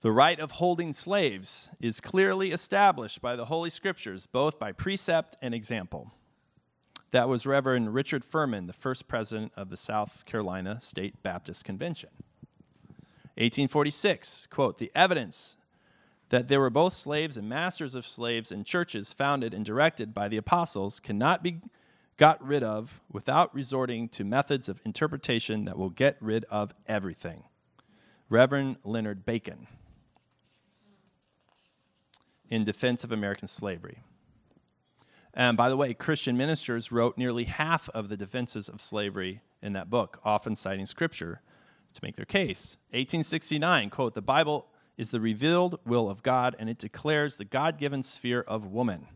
The 0.01 0.12
right 0.13 0.39
of 0.39 0.51
holding 0.51 0.93
slaves 0.93 1.69
is 1.81 1.99
clearly 1.99 2.51
established 2.51 3.21
by 3.21 3.35
the 3.35 3.45
Holy 3.45 3.69
Scriptures, 3.69 4.27
both 4.27 4.57
by 4.57 4.71
precept 4.71 5.35
and 5.41 5.53
example. 5.53 6.13
That 7.12 7.27
was 7.27 7.45
Reverend 7.45 7.93
Richard 7.93 8.23
Furman, 8.23 8.67
the 8.67 8.73
first 8.73 9.09
president 9.09 9.51
of 9.57 9.69
the 9.69 9.75
South 9.75 10.23
Carolina 10.25 10.79
State 10.81 11.21
Baptist 11.21 11.65
Convention. 11.65 12.12
1846, 13.35 14.47
quote, 14.47 14.77
the 14.77 14.91
evidence 14.95 15.57
that 16.29 16.47
there 16.47 16.62
were 16.62 16.69
both 16.69 16.93
slaves 16.93 17.35
and 17.35 17.49
masters 17.49 17.93
of 17.93 18.07
slaves 18.07 18.53
in 18.53 18.63
churches 18.63 19.12
founded 19.12 19.53
and 19.53 19.65
directed 19.65 20.13
by 20.13 20.29
the 20.29 20.38
apostles 20.38 21.01
cannot 21.01 21.43
be 21.43 21.59
got 22.15 22.41
rid 22.45 22.63
of 22.63 23.01
without 23.12 23.53
resorting 23.53 24.07
to 24.09 24.23
methods 24.23 24.69
of 24.69 24.79
interpretation 24.85 25.65
that 25.65 25.77
will 25.77 25.89
get 25.89 26.15
rid 26.21 26.45
of 26.45 26.73
everything. 26.88 27.43
Reverend 28.29 28.77
Leonard 28.83 29.25
Bacon, 29.25 29.67
in 32.49 32.63
defense 32.63 33.03
of 33.03 33.12
American 33.12 33.47
slavery. 33.47 33.99
And 35.33 35.55
by 35.55 35.69
the 35.69 35.77
way, 35.77 35.93
Christian 35.93 36.35
ministers 36.35 36.91
wrote 36.91 37.17
nearly 37.17 37.45
half 37.45 37.88
of 37.89 38.09
the 38.09 38.17
defenses 38.17 38.67
of 38.67 38.81
slavery 38.81 39.41
in 39.62 39.73
that 39.73 39.89
book, 39.89 40.19
often 40.23 40.55
citing 40.55 40.85
scripture 40.85 41.41
to 41.93 41.99
make 42.03 42.15
their 42.15 42.25
case. 42.25 42.77
1869, 42.91 43.89
quote, 43.89 44.15
the 44.15 44.21
Bible 44.21 44.67
is 44.97 45.12
the 45.12 45.21
revealed 45.21 45.79
will 45.85 46.09
of 46.09 46.23
God, 46.23 46.55
and 46.59 46.69
it 46.69 46.77
declares 46.77 47.35
the 47.35 47.45
God 47.45 47.77
given 47.77 48.03
sphere 48.03 48.41
of 48.41 48.65
woman. 48.65 49.07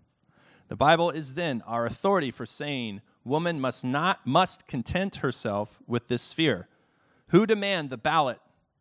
The 0.70 0.76
Bible 0.78 1.10
is 1.10 1.34
then 1.34 1.62
our 1.68 1.86
authority 1.86 2.32
for 2.32 2.46
saying 2.46 3.02
woman 3.26 3.60
must 3.60 3.84
not 3.84 4.26
must 4.26 4.68
content 4.68 5.18
herself 5.18 5.80
with 5.88 6.08
this 6.08 6.22
sphere. 6.22 6.68
Who 7.28 7.46
demand 7.46 7.90
the 7.90 7.98
ballot 7.98 8.40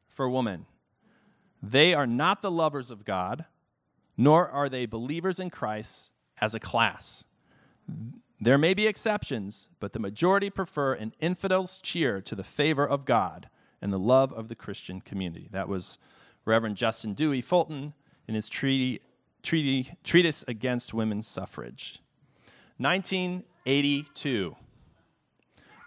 for 0.09 0.29
woman? 0.29 0.67
They 1.63 1.95
are 1.95 2.07
not 2.07 2.43
the 2.43 2.51
lovers 2.51 2.91
of 2.91 3.05
God, 3.05 3.47
nor 4.17 4.49
are 4.49 4.69
they 4.69 4.87
believers 4.87 5.39
in 5.39 5.51
Christ 5.51 6.13
as 6.41 6.55
a 6.55 6.61
class. 6.61 7.25
There 8.41 8.59
may 8.59 8.75
be 8.75 8.87
exceptions, 8.87 9.69
but 9.79 9.93
the 9.93 9.99
majority 9.99 10.51
prefer 10.51 10.95
an 10.95 11.15
infidel's 11.21 11.79
cheer 11.79 12.21
to 12.23 12.35
the 12.35 12.45
favor 12.45 12.87
of 12.87 13.05
God 13.05 13.49
and 13.81 13.93
the 13.93 13.99
love 13.99 14.33
of 14.33 14.49
the 14.49 14.55
Christian 14.55 15.01
community. 15.01 15.49
That 15.53 15.69
was 15.69 15.99
Reverend 16.45 16.77
Justin 16.77 17.15
Dewey 17.15 17.41
Fulton 17.41 17.95
in 18.27 18.35
his 18.35 18.49
treaty, 18.49 19.01
treaty, 19.43 19.93
treatise 20.03 20.45
against 20.49 20.93
women's 20.93 21.27
suffrage. 21.29 22.01
1982. 22.79 24.57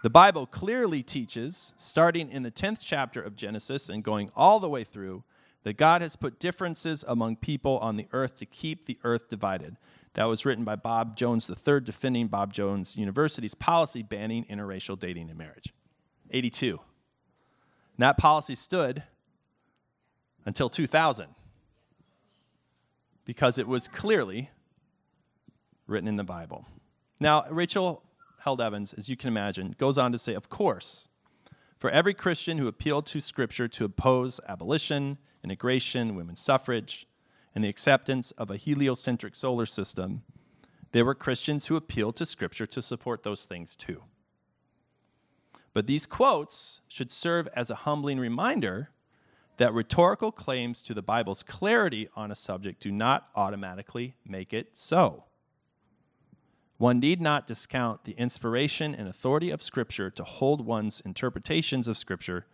The 0.02 0.10
Bible 0.10 0.46
clearly 0.46 1.02
teaches, 1.02 1.74
starting 1.76 2.30
in 2.30 2.42
the 2.42 2.50
10th 2.50 2.78
chapter 2.80 3.20
of 3.20 3.36
Genesis 3.36 3.88
and 3.88 4.04
going 4.04 4.30
all 4.36 4.60
the 4.60 4.68
way 4.68 4.84
through, 4.84 5.24
that 5.66 5.76
God 5.76 6.00
has 6.00 6.14
put 6.14 6.38
differences 6.38 7.04
among 7.08 7.34
people 7.34 7.78
on 7.78 7.96
the 7.96 8.06
earth 8.12 8.36
to 8.36 8.46
keep 8.46 8.86
the 8.86 9.00
earth 9.02 9.28
divided. 9.28 9.76
That 10.14 10.26
was 10.26 10.46
written 10.46 10.62
by 10.62 10.76
Bob 10.76 11.16
Jones 11.16 11.50
III, 11.50 11.80
defending 11.80 12.28
Bob 12.28 12.52
Jones 12.52 12.96
University's 12.96 13.56
policy 13.56 14.04
banning 14.04 14.44
interracial 14.44 14.96
dating 14.96 15.28
and 15.28 15.36
marriage. 15.36 15.74
82. 16.30 16.70
And 16.70 16.78
that 17.98 18.16
policy 18.16 18.54
stood 18.54 19.02
until 20.44 20.70
2000 20.70 21.26
because 23.24 23.58
it 23.58 23.66
was 23.66 23.88
clearly 23.88 24.50
written 25.88 26.06
in 26.06 26.14
the 26.14 26.22
Bible. 26.22 26.64
Now, 27.18 27.44
Rachel 27.50 28.04
Held 28.38 28.60
Evans, 28.60 28.92
as 28.92 29.08
you 29.08 29.16
can 29.16 29.26
imagine, 29.26 29.74
goes 29.76 29.98
on 29.98 30.12
to 30.12 30.18
say, 30.18 30.34
of 30.34 30.48
course, 30.48 31.08
for 31.78 31.90
every 31.90 32.14
Christian 32.14 32.58
who 32.58 32.68
appealed 32.68 33.06
to 33.06 33.20
Scripture 33.20 33.68
to 33.68 33.84
oppose 33.84 34.40
abolition, 34.48 35.18
integration, 35.44 36.14
women's 36.14 36.40
suffrage, 36.40 37.06
and 37.54 37.64
the 37.64 37.68
acceptance 37.68 38.30
of 38.32 38.50
a 38.50 38.56
heliocentric 38.56 39.34
solar 39.34 39.66
system, 39.66 40.22
there 40.92 41.04
were 41.04 41.14
Christians 41.14 41.66
who 41.66 41.76
appealed 41.76 42.16
to 42.16 42.26
Scripture 42.26 42.66
to 42.66 42.82
support 42.82 43.22
those 43.22 43.44
things 43.44 43.76
too. 43.76 44.02
But 45.72 45.86
these 45.86 46.06
quotes 46.06 46.80
should 46.88 47.12
serve 47.12 47.48
as 47.54 47.70
a 47.70 47.74
humbling 47.74 48.18
reminder 48.18 48.90
that 49.58 49.74
rhetorical 49.74 50.32
claims 50.32 50.82
to 50.82 50.94
the 50.94 51.02
Bible's 51.02 51.42
clarity 51.42 52.08
on 52.16 52.30
a 52.30 52.34
subject 52.34 52.80
do 52.80 52.92
not 52.92 53.28
automatically 53.34 54.16
make 54.24 54.52
it 54.52 54.70
so. 54.72 55.24
One 56.78 57.00
need 57.00 57.20
not 57.20 57.46
discount 57.46 58.04
the 58.04 58.12
inspiration 58.12 58.94
and 58.94 59.08
authority 59.08 59.50
of 59.50 59.62
Scripture 59.62 60.10
to 60.10 60.24
hold 60.24 60.64
one's 60.66 61.00
interpretations 61.00 61.88
of 61.88 61.96
Scripture 61.96 62.46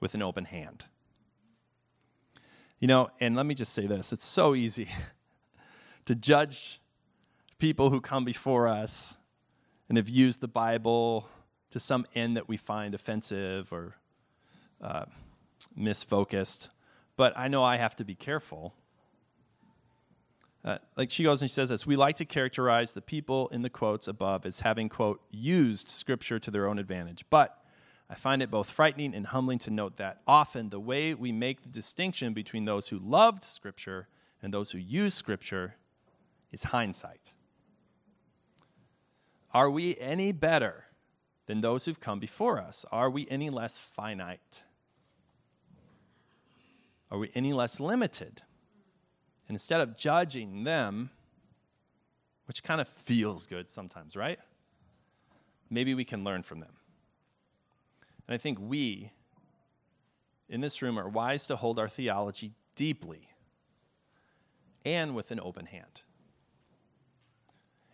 with 0.00 0.14
an 0.14 0.22
open 0.22 0.46
hand. 0.46 0.86
You 2.78 2.88
know, 2.88 3.10
and 3.20 3.36
let 3.36 3.44
me 3.44 3.54
just 3.54 3.72
say 3.74 3.86
this 3.86 4.12
it's 4.12 4.24
so 4.24 4.54
easy 4.54 4.88
to 6.06 6.14
judge 6.14 6.80
people 7.58 7.90
who 7.90 8.00
come 8.00 8.24
before 8.24 8.68
us 8.68 9.16
and 9.88 9.98
have 9.98 10.08
used 10.08 10.40
the 10.40 10.48
Bible 10.48 11.28
to 11.70 11.80
some 11.80 12.06
end 12.14 12.36
that 12.36 12.48
we 12.48 12.56
find 12.56 12.94
offensive 12.94 13.72
or 13.72 13.96
uh, 14.80 15.04
misfocused. 15.78 16.68
But 17.16 17.36
I 17.36 17.48
know 17.48 17.64
I 17.64 17.76
have 17.76 17.96
to 17.96 18.04
be 18.04 18.14
careful. 18.14 18.74
Uh, 20.64 20.78
like 20.96 21.10
she 21.10 21.22
goes 21.22 21.40
and 21.40 21.50
she 21.50 21.54
says 21.54 21.68
this 21.68 21.86
we 21.86 21.96
like 21.96 22.16
to 22.16 22.24
characterize 22.24 22.92
the 22.92 23.00
people 23.00 23.48
in 23.48 23.62
the 23.62 23.70
quotes 23.70 24.08
above 24.08 24.44
as 24.44 24.60
having, 24.60 24.88
quote, 24.88 25.20
used 25.30 25.88
scripture 25.88 26.38
to 26.38 26.50
their 26.50 26.66
own 26.66 26.78
advantage. 26.78 27.24
But 27.30 27.56
I 28.10 28.14
find 28.14 28.42
it 28.42 28.50
both 28.50 28.70
frightening 28.70 29.14
and 29.14 29.26
humbling 29.26 29.58
to 29.60 29.70
note 29.70 29.98
that 29.98 30.22
often 30.26 30.70
the 30.70 30.80
way 30.80 31.14
we 31.14 31.30
make 31.30 31.62
the 31.62 31.68
distinction 31.68 32.32
between 32.32 32.64
those 32.64 32.88
who 32.88 32.98
loved 32.98 33.44
scripture 33.44 34.08
and 34.42 34.52
those 34.52 34.70
who 34.70 34.78
use 34.78 35.14
scripture 35.14 35.74
is 36.50 36.64
hindsight. 36.64 37.34
Are 39.52 39.70
we 39.70 39.96
any 39.98 40.32
better 40.32 40.84
than 41.46 41.60
those 41.60 41.84
who've 41.84 42.00
come 42.00 42.18
before 42.18 42.58
us? 42.58 42.84
Are 42.90 43.10
we 43.10 43.26
any 43.30 43.50
less 43.50 43.78
finite? 43.78 44.62
Are 47.10 47.18
we 47.18 47.30
any 47.34 47.52
less 47.52 47.80
limited? 47.80 48.42
And 49.48 49.54
instead 49.54 49.80
of 49.80 49.96
judging 49.96 50.64
them, 50.64 51.10
which 52.46 52.62
kind 52.62 52.80
of 52.80 52.88
feels 52.88 53.46
good 53.46 53.70
sometimes, 53.70 54.14
right? 54.14 54.38
Maybe 55.70 55.94
we 55.94 56.04
can 56.04 56.24
learn 56.24 56.42
from 56.42 56.60
them. 56.60 56.72
And 58.26 58.34
I 58.34 58.38
think 58.38 58.58
we 58.60 59.10
in 60.48 60.60
this 60.60 60.80
room 60.80 60.98
are 60.98 61.08
wise 61.08 61.46
to 61.46 61.56
hold 61.56 61.78
our 61.78 61.88
theology 61.88 62.52
deeply 62.74 63.28
and 64.84 65.14
with 65.14 65.30
an 65.30 65.40
open 65.40 65.66
hand. 65.66 66.02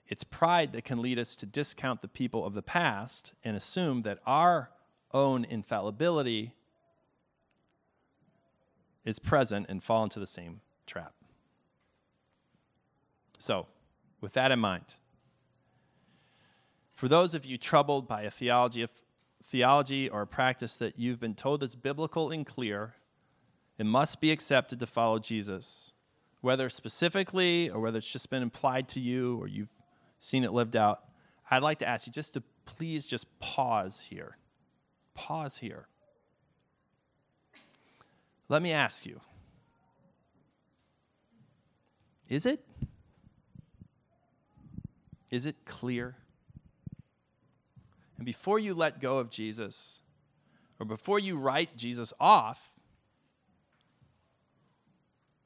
It's 0.06 0.22
pride 0.22 0.72
that 0.72 0.84
can 0.84 1.00
lead 1.00 1.18
us 1.18 1.34
to 1.36 1.46
discount 1.46 2.02
the 2.02 2.08
people 2.08 2.44
of 2.44 2.54
the 2.54 2.62
past 2.62 3.32
and 3.42 3.56
assume 3.56 4.02
that 4.02 4.18
our 4.26 4.70
own 5.12 5.44
infallibility 5.44 6.54
is 9.04 9.18
present 9.18 9.66
and 9.68 9.82
fall 9.82 10.04
into 10.04 10.20
the 10.20 10.26
same 10.26 10.60
trap. 10.86 11.14
So, 13.38 13.66
with 14.20 14.32
that 14.34 14.52
in 14.52 14.58
mind, 14.58 14.96
for 16.94 17.08
those 17.08 17.34
of 17.34 17.44
you 17.44 17.58
troubled 17.58 18.08
by 18.08 18.22
a 18.22 18.30
theology 18.30 18.86
theology 19.44 20.08
or 20.08 20.22
a 20.22 20.26
practice 20.26 20.76
that 20.76 20.98
you've 20.98 21.20
been 21.20 21.34
told 21.34 21.62
is 21.62 21.76
biblical 21.76 22.30
and 22.30 22.46
clear, 22.46 22.94
it 23.78 23.86
must 23.86 24.20
be 24.20 24.32
accepted 24.32 24.78
to 24.78 24.86
follow 24.86 25.18
Jesus, 25.18 25.92
whether 26.40 26.70
specifically 26.70 27.68
or 27.68 27.80
whether 27.80 27.98
it's 27.98 28.10
just 28.10 28.30
been 28.30 28.42
implied 28.42 28.88
to 28.88 29.00
you 29.00 29.38
or 29.38 29.46
you've 29.46 29.72
seen 30.18 30.44
it 30.44 30.52
lived 30.52 30.76
out. 30.76 31.00
I'd 31.50 31.62
like 31.62 31.78
to 31.80 31.88
ask 31.88 32.06
you 32.06 32.12
just 32.12 32.34
to 32.34 32.42
please 32.64 33.06
just 33.06 33.38
pause 33.40 34.00
here. 34.00 34.38
Pause 35.14 35.58
here. 35.58 35.88
Let 38.48 38.62
me 38.62 38.72
ask 38.72 39.04
you 39.06 39.20
is 42.30 42.46
it? 42.46 42.64
Is 45.34 45.46
it 45.46 45.64
clear? 45.64 46.14
And 48.18 48.24
before 48.24 48.60
you 48.60 48.72
let 48.72 49.00
go 49.00 49.18
of 49.18 49.30
Jesus, 49.30 50.00
or 50.78 50.86
before 50.86 51.18
you 51.18 51.36
write 51.36 51.76
Jesus 51.76 52.12
off, 52.20 52.72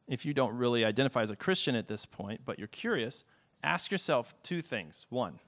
if 0.06 0.26
you 0.26 0.34
don't 0.34 0.54
really 0.58 0.84
identify 0.84 1.22
as 1.22 1.30
a 1.30 1.36
Christian 1.36 1.74
at 1.74 1.88
this 1.88 2.04
point, 2.04 2.42
but 2.44 2.58
you're 2.58 2.68
curious, 2.68 3.24
ask 3.64 3.90
yourself 3.90 4.34
two 4.42 4.60
things. 4.60 5.06
One, 5.08 5.38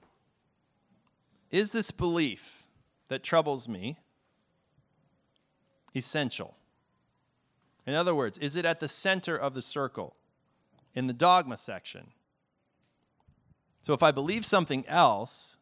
is 1.51 1.71
this 1.71 1.91
belief 1.91 2.63
that 3.09 3.21
troubles 3.21 3.69
me 3.69 3.99
essential? 5.95 6.55
In 7.85 7.93
other 7.93 8.15
words, 8.15 8.39
is 8.39 8.55
it 8.55 8.65
at 8.65 8.79
the 8.79 8.87
center 8.87 9.37
of 9.37 9.53
the 9.53 9.61
circle 9.61 10.15
in 10.95 11.05
the 11.05 11.13
dogma 11.13 11.57
section? 11.57 12.07
So 13.83 13.93
if 13.93 14.03
I 14.03 14.11
believe 14.11 14.45
something 14.45 14.85
else, 14.87 15.57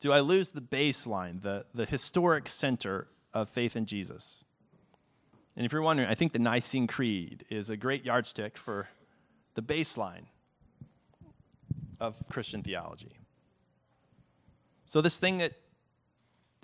do 0.00 0.12
I 0.12 0.20
lose 0.20 0.50
the 0.50 0.60
baseline, 0.60 1.42
the, 1.42 1.66
the 1.74 1.84
historic 1.84 2.48
center 2.48 3.08
of 3.34 3.48
faith 3.48 3.76
in 3.76 3.86
Jesus? 3.86 4.44
And 5.56 5.64
if 5.64 5.72
you're 5.72 5.82
wondering, 5.82 6.08
I 6.08 6.14
think 6.14 6.32
the 6.32 6.38
Nicene 6.38 6.86
Creed 6.86 7.44
is 7.48 7.70
a 7.70 7.76
great 7.76 8.04
yardstick 8.04 8.56
for 8.56 8.88
the 9.54 9.62
baseline 9.62 10.26
of 11.98 12.22
Christian 12.28 12.62
theology. 12.62 13.18
So, 14.84 15.00
this 15.00 15.18
thing 15.18 15.38
that 15.38 15.54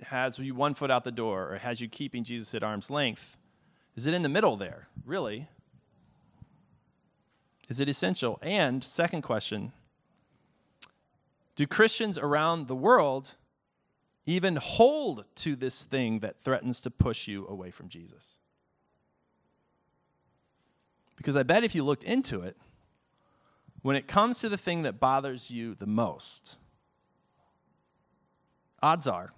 has 0.02 0.38
you 0.38 0.54
one 0.54 0.74
foot 0.74 0.90
out 0.90 1.04
the 1.04 1.10
door 1.10 1.52
or 1.52 1.58
has 1.58 1.80
you 1.80 1.88
keeping 1.88 2.22
Jesus 2.22 2.54
at 2.54 2.62
arm's 2.62 2.90
length 2.90 3.36
is 3.94 4.06
it 4.06 4.14
in 4.14 4.22
the 4.22 4.28
middle 4.28 4.56
there, 4.56 4.88
really? 5.04 5.48
Is 7.68 7.80
it 7.80 7.88
essential? 7.88 8.38
And, 8.42 8.82
second 8.82 9.22
question, 9.22 9.72
do 11.62 11.66
Christians 11.68 12.18
around 12.18 12.66
the 12.66 12.74
world 12.74 13.36
even 14.26 14.56
hold 14.56 15.24
to 15.36 15.54
this 15.54 15.84
thing 15.84 16.18
that 16.18 16.40
threatens 16.40 16.80
to 16.80 16.90
push 16.90 17.28
you 17.28 17.46
away 17.46 17.70
from 17.70 17.88
Jesus? 17.88 18.36
Because 21.16 21.36
I 21.36 21.44
bet 21.44 21.62
if 21.62 21.76
you 21.76 21.84
looked 21.84 22.02
into 22.02 22.42
it, 22.42 22.56
when 23.82 23.94
it 23.94 24.08
comes 24.08 24.40
to 24.40 24.48
the 24.48 24.56
thing 24.56 24.82
that 24.82 24.98
bothers 24.98 25.52
you 25.52 25.76
the 25.76 25.86
most, 25.86 26.56
odds 28.82 29.06
are 29.06 29.32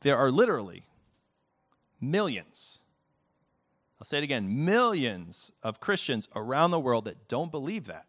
there 0.00 0.16
are 0.16 0.30
literally 0.30 0.86
millions, 2.00 2.80
I'll 4.00 4.06
say 4.06 4.16
it 4.16 4.24
again, 4.24 4.64
millions 4.64 5.52
of 5.62 5.80
Christians 5.80 6.30
around 6.34 6.70
the 6.70 6.80
world 6.80 7.04
that 7.04 7.28
don't 7.28 7.50
believe 7.50 7.84
that. 7.88 8.06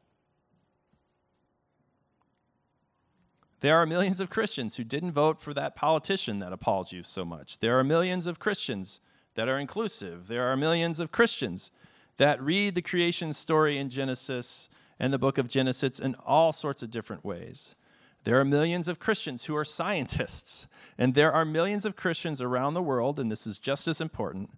There 3.61 3.77
are 3.77 3.85
millions 3.85 4.19
of 4.19 4.29
Christians 4.29 4.75
who 4.75 4.83
didn't 4.83 5.13
vote 5.13 5.41
for 5.41 5.53
that 5.53 5.75
politician 5.75 6.39
that 6.39 6.53
appalls 6.53 6.91
you 6.91 7.03
so 7.03 7.25
much. 7.25 7.59
There 7.59 7.79
are 7.79 7.83
millions 7.83 8.27
of 8.27 8.39
Christians 8.39 8.99
that 9.35 9.47
are 9.47 9.57
inclusive. 9.57 10.27
There 10.27 10.43
are 10.43 10.57
millions 10.57 10.99
of 10.99 11.11
Christians 11.11 11.71
that 12.17 12.41
read 12.41 12.75
the 12.75 12.81
creation 12.81 13.33
story 13.33 13.77
in 13.77 13.89
Genesis 13.89 14.69
and 14.99 15.11
the 15.11 15.19
book 15.19 15.37
of 15.37 15.47
Genesis 15.47 15.99
in 15.99 16.15
all 16.25 16.53
sorts 16.53 16.83
of 16.83 16.91
different 16.91 17.25
ways. 17.25 17.75
There 18.23 18.39
are 18.39 18.45
millions 18.45 18.87
of 18.87 18.99
Christians 18.99 19.45
who 19.45 19.55
are 19.55 19.65
scientists, 19.65 20.67
and 20.97 21.13
there 21.13 21.31
are 21.31 21.45
millions 21.45 21.85
of 21.85 21.95
Christians 21.95 22.41
around 22.41 22.73
the 22.73 22.81
world, 22.81 23.19
and 23.19 23.31
this 23.31 23.45
is 23.45 23.59
just 23.59 23.87
as 23.87 24.01
important, 24.01 24.49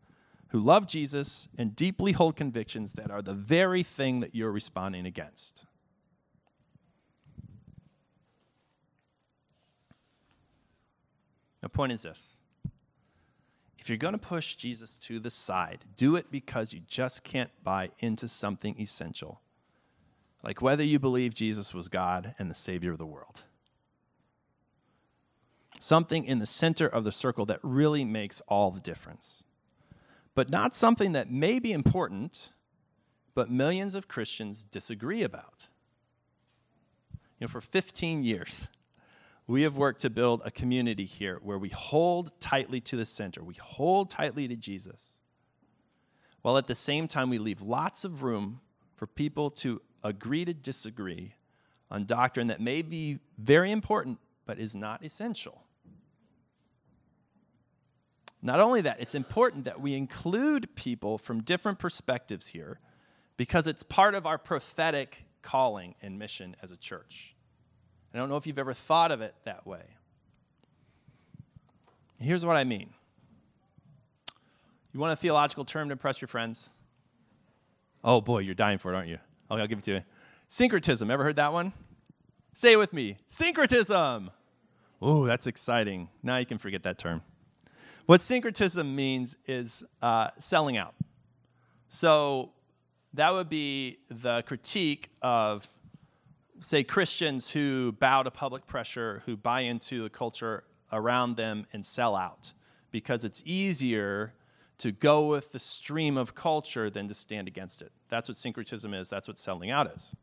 who 0.49 0.59
love 0.59 0.87
Jesus 0.87 1.49
and 1.57 1.75
deeply 1.75 2.13
hold 2.13 2.35
convictions 2.35 2.93
that 2.93 3.11
are 3.11 3.21
the 3.21 3.33
very 3.33 3.83
thing 3.83 4.21
that 4.21 4.33
you're 4.33 4.51
responding 4.51 5.05
against. 5.05 5.65
The 11.67 11.71
point 11.71 11.91
is 11.91 12.03
this 12.03 12.37
if 13.77 13.89
you're 13.89 13.97
going 13.97 14.13
to 14.13 14.17
push 14.17 14.55
Jesus 14.55 14.97
to 14.99 15.19
the 15.19 15.29
side, 15.29 15.83
do 15.97 16.15
it 16.15 16.31
because 16.31 16.71
you 16.71 16.79
just 16.87 17.25
can't 17.25 17.49
buy 17.61 17.89
into 17.99 18.29
something 18.29 18.79
essential, 18.79 19.41
like 20.43 20.61
whether 20.61 20.81
you 20.81 20.97
believe 20.97 21.33
Jesus 21.33 21.73
was 21.73 21.89
God 21.89 22.33
and 22.39 22.49
the 22.49 22.55
Savior 22.55 22.93
of 22.93 22.99
the 22.99 23.05
world. 23.05 23.43
Something 25.77 26.23
in 26.23 26.39
the 26.39 26.45
center 26.45 26.87
of 26.87 27.03
the 27.03 27.11
circle 27.11 27.45
that 27.47 27.59
really 27.61 28.05
makes 28.05 28.39
all 28.47 28.71
the 28.71 28.79
difference. 28.79 29.43
But 30.35 30.49
not 30.49 30.73
something 30.73 31.11
that 31.11 31.29
may 31.29 31.59
be 31.59 31.73
important, 31.73 32.53
but 33.35 33.51
millions 33.51 33.93
of 33.93 34.07
Christians 34.07 34.63
disagree 34.63 35.21
about. 35.21 35.67
You 37.11 37.47
know, 37.47 37.47
for 37.49 37.59
15 37.59 38.23
years, 38.23 38.69
we 39.47 39.61
have 39.63 39.77
worked 39.77 40.01
to 40.01 40.09
build 40.09 40.41
a 40.43 40.51
community 40.51 41.05
here 41.05 41.39
where 41.41 41.57
we 41.57 41.69
hold 41.69 42.37
tightly 42.41 42.81
to 42.81 42.97
the 42.97 43.05
center, 43.05 43.43
we 43.43 43.55
hold 43.55 44.09
tightly 44.09 44.47
to 44.47 44.55
Jesus, 44.55 45.19
while 46.41 46.57
at 46.57 46.67
the 46.67 46.75
same 46.75 47.07
time 47.07 47.29
we 47.29 47.37
leave 47.37 47.61
lots 47.61 48.03
of 48.03 48.23
room 48.23 48.59
for 48.95 49.07
people 49.07 49.49
to 49.49 49.81
agree 50.03 50.43
to 50.43 50.53
disagree 50.53 51.33
on 51.89 52.05
doctrine 52.05 52.47
that 52.47 52.59
may 52.59 52.81
be 52.81 53.19
very 53.37 53.71
important 53.71 54.19
but 54.45 54.59
is 54.59 54.75
not 54.75 55.03
essential. 55.03 55.63
Not 58.41 58.59
only 58.59 58.81
that, 58.81 58.99
it's 58.99 59.15
important 59.15 59.65
that 59.65 59.81
we 59.81 59.95
include 59.95 60.75
people 60.75 61.17
from 61.17 61.41
different 61.41 61.79
perspectives 61.79 62.47
here 62.47 62.79
because 63.35 63.67
it's 63.67 63.83
part 63.83 64.13
of 64.15 64.25
our 64.25 64.37
prophetic 64.37 65.25
calling 65.41 65.95
and 66.01 66.19
mission 66.19 66.55
as 66.61 66.71
a 66.71 66.77
church. 66.77 67.35
I 68.17 68.19
don't 68.19 68.29
know 68.29 68.37
if 68.37 68.47
you've 68.47 68.57
ever 68.57 68.73
thought 68.73 69.11
of 69.11 69.21
it 69.21 69.35
that 69.45 69.67
way. 69.67 69.83
Here's 72.19 72.43
what 72.43 72.55
I 72.55 72.63
mean. 72.63 72.89
You 74.91 74.99
want 74.99 75.13
a 75.13 75.15
theological 75.15 75.65
term 75.65 75.89
to 75.89 75.91
impress 75.91 76.19
your 76.19 76.27
friends? 76.27 76.71
Oh 78.03 78.19
boy, 78.19 78.39
you're 78.39 78.55
dying 78.55 78.79
for 78.79 78.91
it, 78.91 78.95
aren't 78.95 79.09
you? 79.09 79.19
Okay, 79.51 79.61
I'll 79.61 79.67
give 79.67 79.77
it 79.77 79.83
to 79.85 79.91
you. 79.91 80.03
Syncretism. 80.47 81.11
Ever 81.11 81.23
heard 81.23 81.35
that 81.35 81.53
one? 81.53 81.73
Say 82.55 82.73
it 82.73 82.77
with 82.77 82.91
me. 82.91 83.17
Syncretism. 83.27 84.31
Oh, 84.99 85.27
that's 85.27 85.45
exciting. 85.45 86.09
Now 86.23 86.37
you 86.37 86.47
can 86.47 86.57
forget 86.57 86.81
that 86.83 86.97
term. 86.97 87.21
What 88.07 88.21
syncretism 88.21 88.95
means 88.95 89.37
is 89.45 89.83
uh, 90.01 90.29
selling 90.39 90.75
out. 90.75 90.95
So 91.89 92.53
that 93.13 93.31
would 93.31 93.49
be 93.49 93.99
the 94.09 94.41
critique 94.41 95.11
of 95.21 95.67
say, 96.61 96.83
Christians 96.83 97.51
who 97.51 97.93
bow 97.93 98.23
to 98.23 98.31
public 98.31 98.65
pressure, 98.65 99.21
who 99.25 99.37
buy 99.37 99.61
into 99.61 100.03
the 100.03 100.09
culture 100.09 100.63
around 100.91 101.35
them 101.35 101.65
and 101.73 101.85
sell 101.85 102.15
out 102.15 102.53
because 102.91 103.25
it's 103.25 103.41
easier 103.45 104.33
to 104.77 104.91
go 104.91 105.27
with 105.27 105.51
the 105.51 105.59
stream 105.59 106.17
of 106.17 106.35
culture 106.35 106.89
than 106.89 107.07
to 107.07 107.13
stand 107.13 107.47
against 107.47 107.81
it. 107.81 107.91
That's 108.09 108.29
what 108.29 108.37
syncretism 108.37 108.93
is, 108.93 109.09
that's 109.09 109.27
what 109.27 109.39
selling 109.39 109.71
out 109.71 109.91
is. 109.95 110.15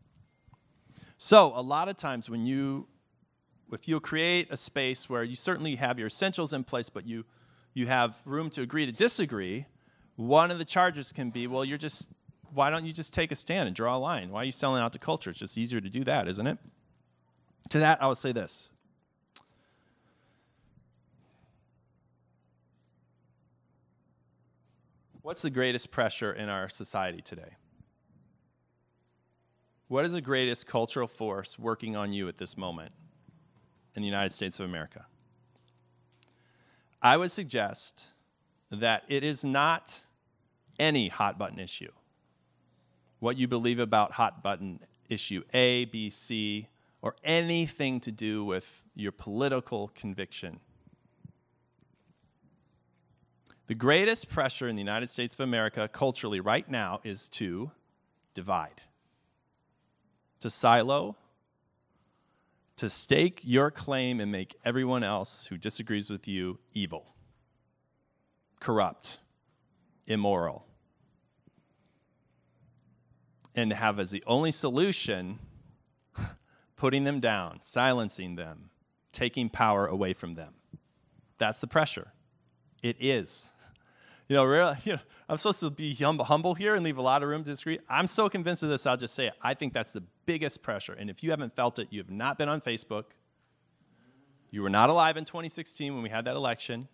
So, 1.18 1.52
a 1.54 1.62
lot 1.62 1.88
of 1.88 1.96
times 1.96 2.28
when 2.28 2.44
you 2.46 2.86
if 3.72 3.88
you 3.88 3.98
create 3.98 4.48
a 4.50 4.56
space 4.56 5.08
where 5.08 5.24
you 5.24 5.34
certainly 5.34 5.74
have 5.76 5.98
your 5.98 6.06
essentials 6.06 6.52
in 6.52 6.64
place 6.64 6.90
but 6.90 7.06
you 7.06 7.24
you 7.72 7.86
have 7.86 8.16
room 8.24 8.50
to 8.50 8.62
agree 8.62 8.86
to 8.86 8.92
disagree, 8.92 9.66
one 10.16 10.50
of 10.50 10.58
the 10.58 10.64
charges 10.64 11.10
can 11.10 11.30
be, 11.30 11.46
well, 11.48 11.64
you're 11.64 11.78
just 11.78 12.08
why 12.52 12.70
don't 12.70 12.84
you 12.84 12.92
just 12.92 13.14
take 13.14 13.32
a 13.32 13.36
stand 13.36 13.66
and 13.66 13.76
draw 13.76 13.96
a 13.96 13.98
line? 13.98 14.30
Why 14.30 14.42
are 14.42 14.44
you 14.44 14.52
selling 14.52 14.82
out 14.82 14.92
the 14.92 14.98
culture? 14.98 15.30
It's 15.30 15.38
just 15.38 15.56
easier 15.58 15.80
to 15.80 15.88
do 15.88 16.04
that, 16.04 16.28
isn't 16.28 16.46
it? 16.46 16.58
To 17.70 17.78
that, 17.78 18.02
I 18.02 18.06
would 18.06 18.18
say 18.18 18.32
this. 18.32 18.68
What's 25.22 25.42
the 25.42 25.50
greatest 25.50 25.90
pressure 25.90 26.32
in 26.32 26.50
our 26.50 26.68
society 26.68 27.22
today? 27.22 27.56
What 29.88 30.04
is 30.04 30.12
the 30.12 30.20
greatest 30.20 30.66
cultural 30.66 31.08
force 31.08 31.58
working 31.58 31.96
on 31.96 32.12
you 32.12 32.28
at 32.28 32.36
this 32.36 32.58
moment 32.58 32.92
in 33.94 34.02
the 34.02 34.08
United 34.08 34.32
States 34.32 34.60
of 34.60 34.66
America? 34.66 35.06
I 37.00 37.16
would 37.16 37.32
suggest 37.32 38.08
that 38.70 39.04
it 39.08 39.24
is 39.24 39.44
not 39.44 40.00
any 40.78 41.08
hot 41.08 41.38
button 41.38 41.58
issue 41.58 41.90
what 43.24 43.38
you 43.38 43.48
believe 43.48 43.78
about 43.78 44.12
hot 44.12 44.42
button 44.42 44.78
issue 45.08 45.42
A, 45.54 45.86
B, 45.86 46.10
C, 46.10 46.68
or 47.00 47.16
anything 47.24 47.98
to 48.00 48.12
do 48.12 48.44
with 48.44 48.82
your 48.94 49.12
political 49.12 49.88
conviction. 49.94 50.60
The 53.66 53.74
greatest 53.74 54.28
pressure 54.28 54.68
in 54.68 54.76
the 54.76 54.82
United 54.82 55.08
States 55.08 55.34
of 55.34 55.40
America 55.40 55.88
culturally 55.88 56.40
right 56.40 56.68
now 56.70 57.00
is 57.02 57.30
to 57.30 57.70
divide, 58.34 58.82
to 60.40 60.50
silo, 60.50 61.16
to 62.76 62.90
stake 62.90 63.40
your 63.42 63.70
claim 63.70 64.20
and 64.20 64.30
make 64.30 64.54
everyone 64.66 65.02
else 65.02 65.46
who 65.46 65.56
disagrees 65.56 66.10
with 66.10 66.28
you 66.28 66.58
evil, 66.74 67.14
corrupt, 68.60 69.16
immoral 70.06 70.66
and 73.54 73.72
have 73.72 73.98
as 73.98 74.10
the 74.10 74.22
only 74.26 74.50
solution 74.50 75.38
putting 76.76 77.04
them 77.04 77.20
down, 77.20 77.58
silencing 77.62 78.36
them, 78.36 78.70
taking 79.12 79.48
power 79.48 79.86
away 79.86 80.12
from 80.12 80.34
them. 80.34 80.54
That's 81.38 81.60
the 81.60 81.66
pressure. 81.66 82.12
It 82.82 82.96
is. 83.00 83.50
You 84.26 84.36
know, 84.36 84.44
really, 84.44 84.74
you 84.84 84.94
know, 84.94 85.00
I'm 85.28 85.36
supposed 85.36 85.60
to 85.60 85.68
be 85.68 85.94
humble 85.94 86.54
here 86.54 86.74
and 86.74 86.82
leave 86.82 86.96
a 86.96 87.02
lot 87.02 87.22
of 87.22 87.28
room 87.28 87.44
to 87.44 87.50
disagree. 87.50 87.78
I'm 87.90 88.08
so 88.08 88.30
convinced 88.30 88.62
of 88.62 88.70
this, 88.70 88.86
I'll 88.86 88.96
just 88.96 89.14
say 89.14 89.26
it. 89.26 89.34
I 89.42 89.52
think 89.52 89.74
that's 89.74 89.92
the 89.92 90.02
biggest 90.24 90.62
pressure. 90.62 90.94
And 90.94 91.10
if 91.10 91.22
you 91.22 91.28
haven't 91.28 91.54
felt 91.54 91.78
it, 91.78 91.88
you 91.90 92.00
have 92.00 92.10
not 92.10 92.38
been 92.38 92.48
on 92.48 92.62
Facebook. 92.62 93.04
You 94.50 94.62
were 94.62 94.70
not 94.70 94.88
alive 94.88 95.18
in 95.18 95.26
2016 95.26 95.92
when 95.92 96.02
we 96.02 96.08
had 96.08 96.24
that 96.24 96.36
election. 96.36 96.88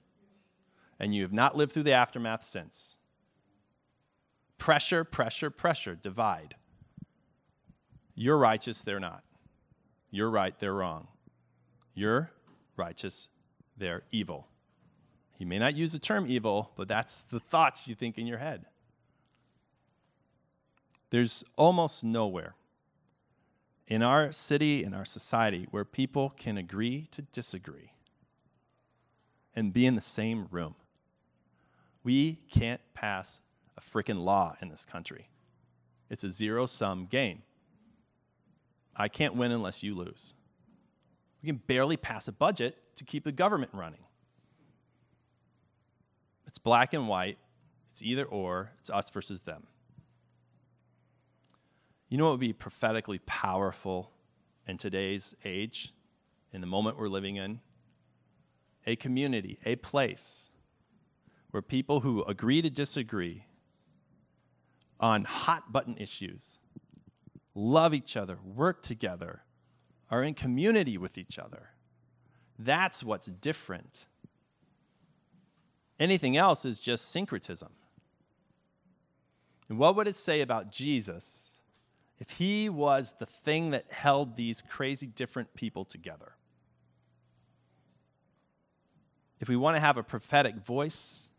And 0.98 1.14
you 1.14 1.22
have 1.22 1.32
not 1.32 1.56
lived 1.56 1.72
through 1.72 1.84
the 1.84 1.92
aftermath 1.92 2.44
since. 2.44 2.98
Pressure, 4.60 5.04
pressure, 5.04 5.48
pressure, 5.48 5.94
divide. 5.94 6.54
You're 8.14 8.36
righteous, 8.36 8.82
they're 8.82 9.00
not. 9.00 9.24
You're 10.10 10.28
right, 10.28 10.56
they're 10.58 10.74
wrong. 10.74 11.08
You're 11.94 12.30
righteous, 12.76 13.28
they're 13.78 14.02
evil. 14.10 14.48
He 15.38 15.46
may 15.46 15.58
not 15.58 15.74
use 15.74 15.92
the 15.92 15.98
term 15.98 16.26
evil, 16.28 16.72
but 16.76 16.88
that's 16.88 17.22
the 17.22 17.40
thoughts 17.40 17.88
you 17.88 17.94
think 17.94 18.18
in 18.18 18.26
your 18.26 18.36
head. 18.36 18.66
There's 21.08 21.42
almost 21.56 22.04
nowhere 22.04 22.54
in 23.88 24.02
our 24.02 24.30
city, 24.30 24.84
in 24.84 24.92
our 24.92 25.06
society, 25.06 25.66
where 25.70 25.86
people 25.86 26.34
can 26.36 26.58
agree 26.58 27.08
to 27.12 27.22
disagree 27.22 27.92
and 29.56 29.72
be 29.72 29.86
in 29.86 29.94
the 29.94 30.02
same 30.02 30.48
room. 30.50 30.74
We 32.04 32.34
can't 32.50 32.82
pass 32.92 33.40
a 33.80 33.96
freaking 33.96 34.24
law 34.24 34.54
in 34.60 34.68
this 34.68 34.84
country. 34.84 35.28
It's 36.08 36.24
a 36.24 36.30
zero 36.30 36.66
sum 36.66 37.06
game. 37.06 37.42
I 38.96 39.08
can't 39.08 39.36
win 39.36 39.52
unless 39.52 39.82
you 39.82 39.94
lose. 39.94 40.34
We 41.42 41.46
can 41.48 41.56
barely 41.66 41.96
pass 41.96 42.28
a 42.28 42.32
budget 42.32 42.76
to 42.96 43.04
keep 43.04 43.24
the 43.24 43.32
government 43.32 43.72
running. 43.72 44.04
It's 46.46 46.58
black 46.58 46.92
and 46.92 47.08
white, 47.08 47.38
it's 47.90 48.02
either 48.02 48.24
or, 48.24 48.72
it's 48.80 48.90
us 48.90 49.08
versus 49.10 49.40
them. 49.40 49.66
You 52.08 52.18
know 52.18 52.24
what 52.24 52.32
would 52.32 52.40
be 52.40 52.52
prophetically 52.52 53.20
powerful 53.20 54.10
in 54.66 54.76
today's 54.76 55.34
age, 55.44 55.94
in 56.52 56.60
the 56.60 56.66
moment 56.66 56.98
we're 56.98 57.08
living 57.08 57.36
in? 57.36 57.60
A 58.86 58.96
community, 58.96 59.58
a 59.64 59.76
place 59.76 60.50
where 61.52 61.62
people 61.62 62.00
who 62.00 62.24
agree 62.24 62.60
to 62.62 62.70
disagree 62.70 63.44
on 65.00 65.24
hot 65.24 65.72
button 65.72 65.96
issues 65.96 66.58
love 67.54 67.94
each 67.94 68.16
other, 68.16 68.38
work 68.44 68.82
together, 68.82 69.42
are 70.10 70.22
in 70.22 70.34
community 70.34 70.96
with 70.96 71.18
each 71.18 71.38
other. 71.38 71.70
That's 72.58 73.02
what's 73.02 73.26
different. 73.26 74.06
Anything 75.98 76.36
else 76.36 76.64
is 76.64 76.80
just 76.80 77.10
syncretism. 77.10 77.70
And 79.68 79.78
what 79.78 79.96
would 79.96 80.08
it 80.08 80.16
say 80.16 80.40
about 80.40 80.72
Jesus 80.72 81.50
if 82.18 82.30
he 82.30 82.68
was 82.68 83.14
the 83.18 83.26
thing 83.26 83.70
that 83.70 83.86
held 83.90 84.36
these 84.36 84.62
crazy 84.62 85.06
different 85.06 85.54
people 85.54 85.84
together? 85.84 86.32
If 89.40 89.48
we 89.48 89.56
want 89.56 89.76
to 89.76 89.80
have 89.80 89.96
a 89.96 90.02
prophetic 90.02 90.56
voice, 90.56 91.29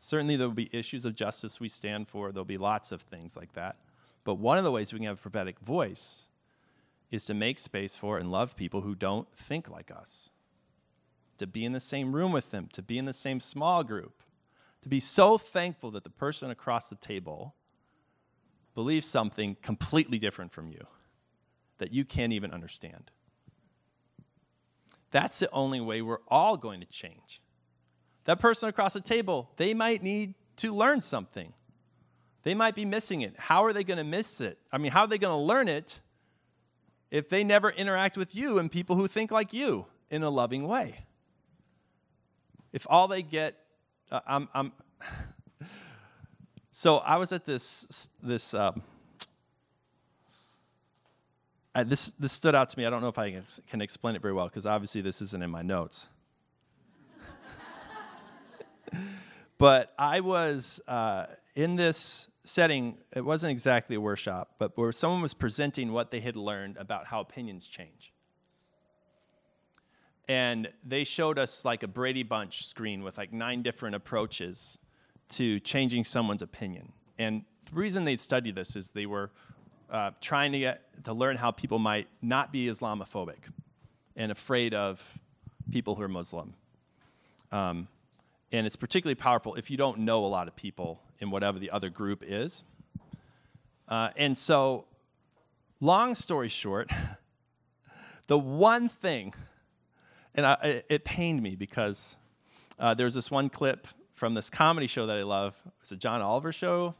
certainly 0.00 0.36
there 0.36 0.48
will 0.48 0.54
be 0.54 0.70
issues 0.72 1.04
of 1.04 1.14
justice 1.14 1.60
we 1.60 1.68
stand 1.68 2.08
for. 2.08 2.32
There'll 2.32 2.44
be 2.44 2.58
lots 2.58 2.92
of 2.92 3.02
things 3.02 3.36
like 3.36 3.52
that. 3.54 3.76
But 4.24 4.34
one 4.34 4.58
of 4.58 4.64
the 4.64 4.72
ways 4.72 4.92
we 4.92 4.98
can 4.98 5.06
have 5.06 5.18
a 5.18 5.22
prophetic 5.22 5.58
voice 5.60 6.24
is 7.10 7.24
to 7.26 7.34
make 7.34 7.58
space 7.58 7.94
for 7.94 8.18
and 8.18 8.30
love 8.30 8.56
people 8.56 8.82
who 8.82 8.94
don't 8.94 9.32
think 9.34 9.70
like 9.70 9.90
us, 9.90 10.28
to 11.38 11.46
be 11.46 11.64
in 11.64 11.72
the 11.72 11.80
same 11.80 12.14
room 12.14 12.32
with 12.32 12.50
them, 12.50 12.68
to 12.72 12.82
be 12.82 12.98
in 12.98 13.06
the 13.06 13.12
same 13.12 13.40
small 13.40 13.82
group, 13.82 14.22
to 14.82 14.88
be 14.88 15.00
so 15.00 15.38
thankful 15.38 15.90
that 15.92 16.04
the 16.04 16.10
person 16.10 16.50
across 16.50 16.88
the 16.88 16.96
table 16.96 17.54
believes 18.74 19.06
something 19.06 19.56
completely 19.62 20.18
different 20.18 20.52
from 20.52 20.68
you 20.68 20.86
that 21.78 21.92
you 21.92 22.04
can't 22.04 22.32
even 22.32 22.52
understand. 22.52 23.10
That's 25.10 25.38
the 25.38 25.50
only 25.52 25.80
way 25.80 26.02
we're 26.02 26.18
all 26.28 26.56
going 26.56 26.80
to 26.80 26.86
change. 26.86 27.40
That 28.28 28.40
person 28.40 28.68
across 28.68 28.92
the 28.92 29.00
table, 29.00 29.48
they 29.56 29.72
might 29.72 30.02
need 30.02 30.34
to 30.56 30.74
learn 30.74 31.00
something. 31.00 31.54
They 32.42 32.52
might 32.52 32.74
be 32.74 32.84
missing 32.84 33.22
it. 33.22 33.34
How 33.38 33.64
are 33.64 33.72
they 33.72 33.84
going 33.84 33.96
to 33.96 34.04
miss 34.04 34.42
it? 34.42 34.58
I 34.70 34.76
mean, 34.76 34.92
how 34.92 35.00
are 35.00 35.06
they 35.06 35.16
going 35.16 35.32
to 35.32 35.42
learn 35.42 35.66
it 35.66 36.00
if 37.10 37.30
they 37.30 37.42
never 37.42 37.70
interact 37.70 38.18
with 38.18 38.34
you 38.34 38.58
and 38.58 38.70
people 38.70 38.96
who 38.96 39.08
think 39.08 39.30
like 39.30 39.54
you 39.54 39.86
in 40.10 40.22
a 40.22 40.28
loving 40.28 40.68
way? 40.68 41.06
If 42.70 42.86
all 42.90 43.08
they 43.08 43.22
get, 43.22 43.56
uh, 44.10 44.20
I'm, 44.26 44.46
I'm 44.52 44.72
so 46.70 46.98
I 46.98 47.16
was 47.16 47.32
at 47.32 47.46
this 47.46 48.10
this 48.22 48.52
um, 48.52 48.82
I, 51.74 51.82
this 51.82 52.08
this 52.18 52.32
stood 52.32 52.54
out 52.54 52.68
to 52.68 52.78
me. 52.78 52.84
I 52.84 52.90
don't 52.90 53.00
know 53.00 53.08
if 53.08 53.18
I 53.18 53.40
can 53.70 53.80
explain 53.80 54.16
it 54.16 54.20
very 54.20 54.34
well 54.34 54.48
because 54.48 54.66
obviously 54.66 55.00
this 55.00 55.22
isn't 55.22 55.42
in 55.42 55.50
my 55.50 55.62
notes. 55.62 56.08
But 59.58 59.92
I 59.98 60.20
was 60.20 60.80
uh, 60.88 61.26
in 61.54 61.76
this 61.76 62.28
setting, 62.44 62.96
it 63.14 63.24
wasn't 63.24 63.50
exactly 63.50 63.96
a 63.96 64.00
workshop, 64.00 64.54
but 64.58 64.76
where 64.76 64.92
someone 64.92 65.20
was 65.20 65.34
presenting 65.34 65.92
what 65.92 66.10
they 66.10 66.20
had 66.20 66.36
learned 66.36 66.76
about 66.76 67.06
how 67.06 67.20
opinions 67.20 67.66
change. 67.66 68.12
And 70.28 70.68
they 70.84 71.04
showed 71.04 71.38
us 71.38 71.64
like 71.64 71.82
a 71.82 71.88
Brady 71.88 72.22
Bunch 72.22 72.66
screen 72.66 73.02
with 73.02 73.18
like 73.18 73.32
nine 73.32 73.62
different 73.62 73.96
approaches 73.96 74.78
to 75.30 75.60
changing 75.60 76.04
someone's 76.04 76.42
opinion. 76.42 76.92
And 77.18 77.44
the 77.70 77.76
reason 77.76 78.04
they'd 78.04 78.20
study 78.20 78.50
this 78.50 78.76
is 78.76 78.90
they 78.90 79.06
were 79.06 79.30
uh, 79.90 80.10
trying 80.20 80.52
to 80.52 80.58
get 80.58 81.04
to 81.04 81.12
learn 81.12 81.36
how 81.36 81.50
people 81.50 81.78
might 81.78 82.08
not 82.22 82.52
be 82.52 82.66
Islamophobic 82.66 83.38
and 84.16 84.30
afraid 84.32 84.74
of 84.74 85.02
people 85.70 85.94
who 85.94 86.02
are 86.02 86.08
Muslim. 86.08 86.54
Um, 87.52 87.88
and 88.52 88.66
it's 88.66 88.76
particularly 88.76 89.14
powerful 89.14 89.54
if 89.54 89.70
you 89.70 89.76
don't 89.76 89.98
know 89.98 90.24
a 90.24 90.28
lot 90.28 90.48
of 90.48 90.56
people 90.56 91.00
in 91.20 91.30
whatever 91.30 91.58
the 91.58 91.70
other 91.70 91.90
group 91.90 92.22
is. 92.26 92.64
Uh, 93.88 94.10
and 94.16 94.36
so, 94.36 94.84
long 95.80 96.14
story 96.14 96.48
short, 96.48 96.90
the 98.26 98.38
one 98.38 98.88
thing, 98.88 99.34
and 100.34 100.46
I, 100.46 100.82
it 100.88 101.04
pained 101.04 101.42
me 101.42 101.56
because 101.56 102.16
uh, 102.78 102.94
there's 102.94 103.14
this 103.14 103.30
one 103.30 103.48
clip 103.48 103.86
from 104.14 104.34
this 104.34 104.50
comedy 104.50 104.86
show 104.86 105.06
that 105.06 105.16
I 105.16 105.22
love. 105.22 105.54
It's 105.80 105.92
a 105.92 105.96
John 105.96 106.20
Oliver 106.20 106.52
show, 106.52 106.94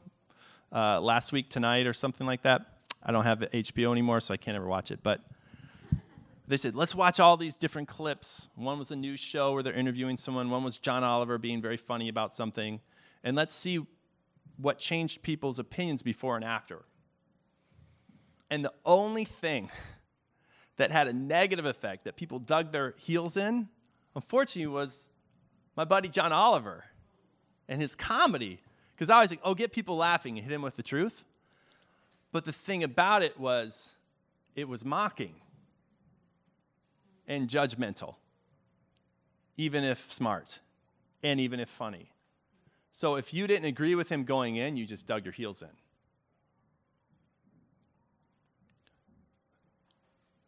uh, 0.72 1.00
last 1.00 1.32
week 1.32 1.50
tonight 1.50 1.86
or 1.86 1.92
something 1.92 2.26
like 2.26 2.42
that. 2.42 2.62
I 3.02 3.12
don't 3.12 3.24
have 3.24 3.40
HBO 3.40 3.92
anymore, 3.92 4.20
so 4.20 4.34
I 4.34 4.36
can't 4.36 4.56
ever 4.56 4.66
watch 4.66 4.90
it. 4.90 5.00
But 5.02 5.20
they 6.48 6.56
said, 6.56 6.74
let's 6.74 6.94
watch 6.94 7.20
all 7.20 7.36
these 7.36 7.56
different 7.56 7.88
clips. 7.88 8.48
One 8.54 8.78
was 8.78 8.90
a 8.90 8.96
news 8.96 9.20
show 9.20 9.52
where 9.52 9.62
they're 9.62 9.74
interviewing 9.74 10.16
someone, 10.16 10.48
one 10.48 10.64
was 10.64 10.78
John 10.78 11.04
Oliver 11.04 11.36
being 11.36 11.60
very 11.60 11.76
funny 11.76 12.08
about 12.08 12.34
something. 12.34 12.80
And 13.22 13.36
let's 13.36 13.54
see 13.54 13.86
what 14.56 14.78
changed 14.78 15.22
people's 15.22 15.58
opinions 15.58 16.02
before 16.02 16.36
and 16.36 16.44
after. 16.44 16.86
And 18.50 18.64
the 18.64 18.72
only 18.86 19.26
thing 19.26 19.70
that 20.78 20.90
had 20.90 21.06
a 21.06 21.12
negative 21.12 21.66
effect 21.66 22.04
that 22.04 22.16
people 22.16 22.38
dug 22.38 22.72
their 22.72 22.94
heels 22.96 23.36
in, 23.36 23.68
unfortunately, 24.14 24.72
was 24.72 25.10
my 25.76 25.84
buddy 25.84 26.08
John 26.08 26.32
Oliver 26.32 26.84
and 27.68 27.78
his 27.78 27.94
comedy. 27.94 28.62
Because 28.94 29.10
I 29.10 29.20
was 29.20 29.30
like, 29.30 29.40
oh, 29.44 29.54
get 29.54 29.72
people 29.72 29.96
laughing 29.98 30.38
and 30.38 30.44
hit 30.44 30.52
him 30.52 30.62
with 30.62 30.76
the 30.76 30.82
truth. 30.82 31.24
But 32.32 32.46
the 32.46 32.52
thing 32.52 32.82
about 32.82 33.22
it 33.22 33.38
was, 33.38 33.96
it 34.56 34.66
was 34.66 34.82
mocking 34.82 35.34
and 37.28 37.48
judgmental, 37.48 38.16
even 39.56 39.84
if 39.84 40.10
smart 40.10 40.58
and 41.22 41.38
even 41.38 41.60
if 41.60 41.68
funny. 41.68 42.10
So 42.90 43.14
if 43.16 43.32
you 43.32 43.46
didn't 43.46 43.66
agree 43.66 43.94
with 43.94 44.08
him 44.08 44.24
going 44.24 44.56
in, 44.56 44.76
you 44.76 44.86
just 44.86 45.06
dug 45.06 45.24
your 45.24 45.32
heels 45.32 45.62
in. 45.62 45.68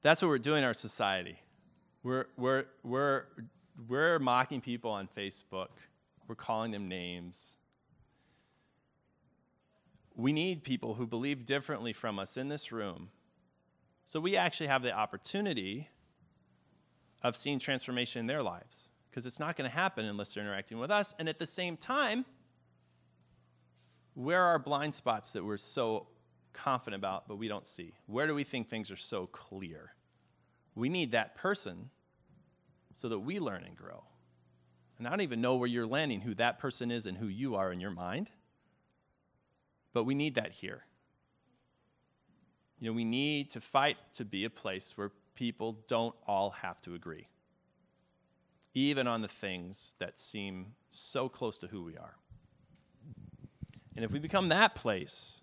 That's 0.02 0.22
what 0.22 0.28
we're 0.28 0.38
doing 0.38 0.58
in 0.58 0.64
our 0.64 0.74
society. 0.74 1.38
We're, 2.02 2.26
we're, 2.38 2.64
we're, 2.82 3.24
we're 3.86 4.18
mocking 4.18 4.62
people 4.62 4.90
on 4.90 5.08
Facebook, 5.14 5.68
we're 6.26 6.34
calling 6.34 6.70
them 6.70 6.88
names. 6.88 7.56
We 10.16 10.32
need 10.32 10.64
people 10.64 10.94
who 10.94 11.06
believe 11.06 11.46
differently 11.46 11.92
from 11.92 12.18
us 12.18 12.36
in 12.36 12.48
this 12.48 12.72
room. 12.72 13.10
So 14.04 14.18
we 14.18 14.36
actually 14.36 14.66
have 14.66 14.82
the 14.82 14.92
opportunity 14.92 15.88
of 17.22 17.36
seeing 17.36 17.58
transformation 17.58 18.20
in 18.20 18.26
their 18.26 18.42
lives 18.42 18.88
because 19.10 19.26
it's 19.26 19.40
not 19.40 19.56
going 19.56 19.68
to 19.68 19.74
happen 19.74 20.04
unless 20.04 20.34
they're 20.34 20.44
interacting 20.44 20.78
with 20.78 20.90
us. 20.90 21.14
And 21.18 21.28
at 21.28 21.38
the 21.38 21.46
same 21.46 21.76
time, 21.76 22.24
where 24.14 24.42
are 24.42 24.58
blind 24.58 24.94
spots 24.94 25.32
that 25.32 25.44
we're 25.44 25.56
so 25.56 26.06
confident 26.52 27.00
about 27.00 27.28
but 27.28 27.36
we 27.36 27.48
don't 27.48 27.66
see? 27.66 27.94
Where 28.06 28.26
do 28.26 28.34
we 28.34 28.44
think 28.44 28.68
things 28.68 28.90
are 28.90 28.96
so 28.96 29.26
clear? 29.26 29.92
We 30.74 30.88
need 30.88 31.12
that 31.12 31.34
person 31.34 31.90
so 32.92 33.08
that 33.08 33.18
we 33.18 33.38
learn 33.38 33.64
and 33.64 33.76
grow. 33.76 34.04
And 34.98 35.06
I 35.06 35.10
don't 35.10 35.22
even 35.22 35.40
know 35.40 35.56
where 35.56 35.68
you're 35.68 35.86
landing, 35.86 36.20
who 36.20 36.34
that 36.34 36.58
person 36.58 36.90
is 36.90 37.06
and 37.06 37.16
who 37.16 37.26
you 37.26 37.56
are 37.56 37.72
in 37.72 37.80
your 37.80 37.90
mind. 37.90 38.30
But 39.92 40.04
we 40.04 40.14
need 40.14 40.34
that 40.34 40.52
here. 40.52 40.84
You 42.78 42.90
know, 42.90 42.94
we 42.94 43.04
need 43.04 43.50
to 43.52 43.60
fight 43.60 43.96
to 44.14 44.24
be 44.24 44.44
a 44.44 44.50
place 44.50 44.96
where 44.96 45.10
people 45.34 45.78
don't 45.88 46.14
all 46.26 46.50
have 46.50 46.80
to 46.82 46.94
agree, 46.94 47.28
even 48.74 49.06
on 49.06 49.22
the 49.22 49.28
things 49.28 49.94
that 49.98 50.20
seem 50.20 50.74
so 50.88 51.28
close 51.28 51.58
to 51.58 51.66
who 51.66 51.82
we 51.82 51.96
are. 51.96 52.16
And 53.96 54.04
if 54.04 54.12
we 54.12 54.18
become 54.18 54.48
that 54.48 54.74
place, 54.74 55.40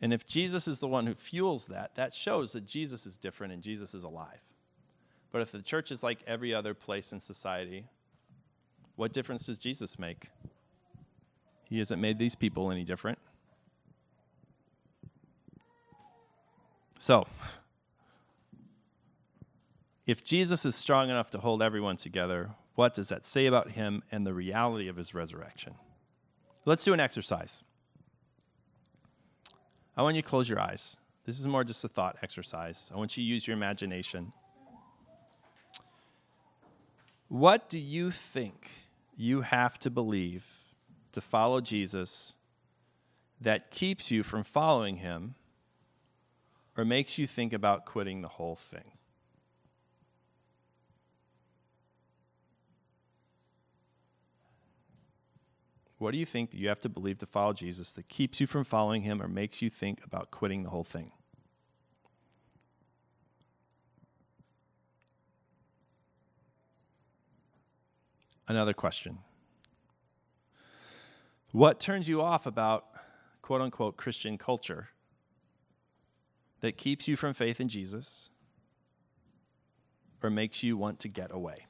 and 0.00 0.12
if 0.12 0.26
Jesus 0.26 0.66
is 0.66 0.78
the 0.78 0.88
one 0.88 1.06
who 1.06 1.14
fuels 1.14 1.66
that, 1.66 1.94
that 1.96 2.14
shows 2.14 2.52
that 2.52 2.66
Jesus 2.66 3.06
is 3.06 3.16
different 3.16 3.52
and 3.52 3.62
Jesus 3.62 3.94
is 3.94 4.02
alive. 4.02 4.40
But 5.30 5.42
if 5.42 5.52
the 5.52 5.62
church 5.62 5.92
is 5.92 6.02
like 6.02 6.20
every 6.26 6.54
other 6.54 6.74
place 6.74 7.12
in 7.12 7.20
society, 7.20 7.86
what 8.96 9.12
difference 9.12 9.46
does 9.46 9.58
Jesus 9.58 9.98
make? 9.98 10.28
He 11.64 11.78
hasn't 11.78 12.00
made 12.00 12.18
these 12.18 12.34
people 12.34 12.70
any 12.70 12.84
different. 12.84 13.18
So, 16.98 17.26
if 20.06 20.24
Jesus 20.24 20.64
is 20.64 20.74
strong 20.74 21.10
enough 21.10 21.30
to 21.32 21.38
hold 21.38 21.62
everyone 21.62 21.96
together, 21.96 22.50
what 22.74 22.94
does 22.94 23.08
that 23.08 23.26
say 23.26 23.46
about 23.46 23.72
him 23.72 24.02
and 24.10 24.26
the 24.26 24.34
reality 24.34 24.88
of 24.88 24.96
his 24.96 25.14
resurrection? 25.14 25.74
Let's 26.64 26.84
do 26.84 26.92
an 26.92 27.00
exercise. 27.00 27.62
I 29.96 30.02
want 30.02 30.16
you 30.16 30.22
to 30.22 30.28
close 30.28 30.48
your 30.48 30.60
eyes. 30.60 30.96
This 31.26 31.38
is 31.38 31.46
more 31.46 31.64
just 31.64 31.84
a 31.84 31.88
thought 31.88 32.16
exercise. 32.22 32.90
I 32.92 32.96
want 32.96 33.16
you 33.16 33.22
to 33.22 33.28
use 33.28 33.46
your 33.46 33.56
imagination. 33.56 34.32
What 37.28 37.68
do 37.68 37.78
you 37.78 38.10
think 38.10 38.70
you 39.16 39.42
have 39.42 39.78
to 39.80 39.90
believe 39.90 40.46
to 41.12 41.20
follow 41.20 41.60
Jesus 41.60 42.34
that 43.40 43.70
keeps 43.70 44.10
you 44.10 44.22
from 44.22 44.42
following 44.42 44.96
him 44.96 45.34
or 46.76 46.84
makes 46.84 47.18
you 47.18 47.26
think 47.26 47.52
about 47.52 47.84
quitting 47.84 48.22
the 48.22 48.28
whole 48.28 48.56
thing? 48.56 48.92
What 56.00 56.12
do 56.12 56.18
you 56.18 56.24
think 56.24 56.50
that 56.52 56.56
you 56.56 56.70
have 56.70 56.80
to 56.80 56.88
believe 56.88 57.18
to 57.18 57.26
follow 57.26 57.52
Jesus 57.52 57.92
that 57.92 58.08
keeps 58.08 58.40
you 58.40 58.46
from 58.46 58.64
following 58.64 59.02
him 59.02 59.20
or 59.20 59.28
makes 59.28 59.60
you 59.60 59.68
think 59.68 60.02
about 60.02 60.30
quitting 60.30 60.62
the 60.62 60.70
whole 60.70 60.82
thing? 60.82 61.12
Another 68.48 68.72
question. 68.72 69.18
What 71.52 71.80
turns 71.80 72.08
you 72.08 72.22
off 72.22 72.46
about 72.46 72.86
quote 73.42 73.60
unquote 73.60 73.98
Christian 73.98 74.38
culture 74.38 74.88
that 76.60 76.78
keeps 76.78 77.08
you 77.08 77.16
from 77.16 77.34
faith 77.34 77.60
in 77.60 77.68
Jesus 77.68 78.30
or 80.22 80.30
makes 80.30 80.62
you 80.62 80.78
want 80.78 80.98
to 81.00 81.08
get 81.08 81.30
away? 81.30 81.66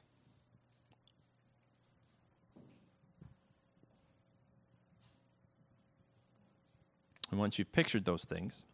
And 7.31 7.39
once 7.39 7.57
you've 7.57 7.71
pictured 7.71 8.05
those 8.05 8.25
things, 8.25 8.65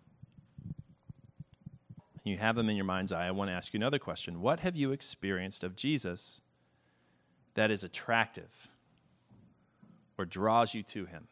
and 2.28 2.32
you 2.34 2.38
have 2.38 2.56
them 2.56 2.70
in 2.70 2.76
your 2.76 2.86
mind's 2.86 3.12
eye, 3.12 3.28
I 3.28 3.32
want 3.32 3.50
to 3.50 3.54
ask 3.54 3.74
you 3.74 3.78
another 3.78 4.00
question. 4.00 4.42
What 4.42 4.60
have 4.62 4.76
you 4.76 4.92
experienced 4.92 5.64
of 5.64 5.76
Jesus 5.76 6.42
that 7.54 7.72
is 7.72 7.84
attractive 7.84 8.72
or 10.18 10.26
draws 10.26 10.74
you 10.74 10.84
to 10.84 11.06
him? 11.06 11.28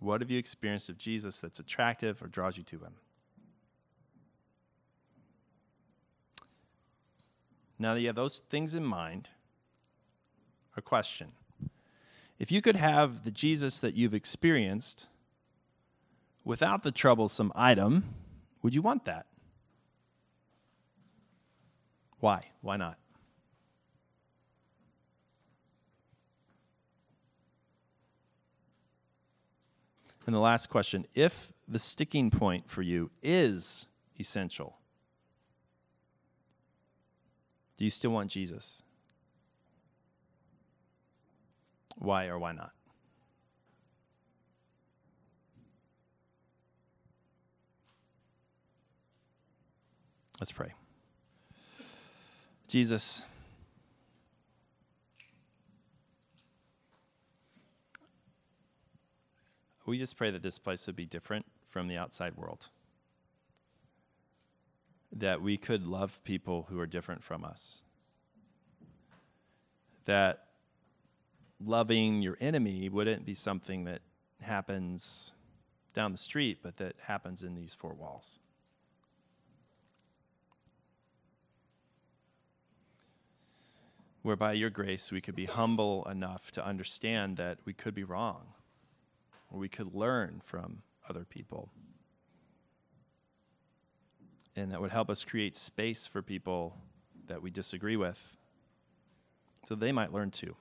What 0.00 0.20
have 0.20 0.30
you 0.30 0.38
experienced 0.38 0.88
of 0.88 0.98
Jesus 0.98 1.38
that's 1.38 1.60
attractive 1.60 2.22
or 2.22 2.26
draws 2.26 2.58
you 2.58 2.64
to 2.64 2.78
him? 2.78 2.94
Now 7.78 7.94
that 7.94 8.00
you 8.00 8.06
have 8.06 8.16
those 8.16 8.38
things 8.38 8.74
in 8.74 8.84
mind, 8.84 9.28
a 10.76 10.82
question. 10.82 11.32
If 12.38 12.50
you 12.50 12.62
could 12.62 12.76
have 12.76 13.24
the 13.24 13.30
Jesus 13.30 13.78
that 13.78 13.94
you've 13.94 14.14
experienced 14.14 15.08
without 16.44 16.82
the 16.82 16.92
troublesome 16.92 17.52
item, 17.54 18.04
would 18.62 18.74
you 18.74 18.82
want 18.82 19.04
that? 19.04 19.26
Why? 22.20 22.46
Why 22.60 22.76
not? 22.76 22.98
And 30.26 30.34
the 30.34 30.40
last 30.40 30.70
question 30.70 31.06
if 31.14 31.52
the 31.68 31.78
sticking 31.78 32.30
point 32.30 32.68
for 32.68 32.82
you 32.82 33.10
is 33.22 33.88
essential, 34.18 34.78
do 37.76 37.84
you 37.84 37.90
still 37.90 38.10
want 38.10 38.30
Jesus? 38.30 38.82
Why 41.98 42.26
or 42.26 42.38
why 42.38 42.52
not? 42.52 42.72
Let's 50.40 50.52
pray. 50.52 50.72
Jesus, 52.66 53.22
we 59.86 59.98
just 59.98 60.16
pray 60.16 60.30
that 60.30 60.42
this 60.42 60.58
place 60.58 60.86
would 60.86 60.96
be 60.96 61.06
different 61.06 61.46
from 61.68 61.86
the 61.86 61.96
outside 61.96 62.36
world 62.36 62.68
that 65.14 65.40
we 65.40 65.56
could 65.56 65.86
love 65.86 66.22
people 66.24 66.66
who 66.68 66.78
are 66.80 66.86
different 66.86 67.22
from 67.22 67.44
us. 67.44 67.82
That 70.06 70.44
loving 71.64 72.20
your 72.20 72.36
enemy 72.40 72.88
wouldn't 72.88 73.24
be 73.24 73.34
something 73.34 73.84
that 73.84 74.02
happens 74.42 75.32
down 75.94 76.12
the 76.12 76.18
street, 76.18 76.58
but 76.62 76.76
that 76.78 76.96
happens 76.98 77.42
in 77.42 77.54
these 77.54 77.74
four 77.74 77.94
walls. 77.94 78.38
Where 84.22 84.36
by 84.36 84.54
your 84.54 84.70
grace 84.70 85.12
we 85.12 85.20
could 85.20 85.36
be 85.36 85.44
humble 85.44 86.04
enough 86.10 86.50
to 86.52 86.66
understand 86.66 87.36
that 87.36 87.58
we 87.64 87.72
could 87.72 87.94
be 87.94 88.04
wrong, 88.04 88.46
or 89.50 89.58
we 89.60 89.68
could 89.68 89.94
learn 89.94 90.40
from 90.44 90.82
other 91.08 91.24
people 91.24 91.70
and 94.56 94.72
that 94.72 94.80
would 94.80 94.90
help 94.92 95.10
us 95.10 95.24
create 95.24 95.56
space 95.56 96.06
for 96.06 96.22
people 96.22 96.76
that 97.26 97.42
we 97.42 97.50
disagree 97.50 97.96
with 97.96 98.36
so 99.66 99.74
they 99.74 99.92
might 99.92 100.12
learn 100.12 100.30
too. 100.30 100.54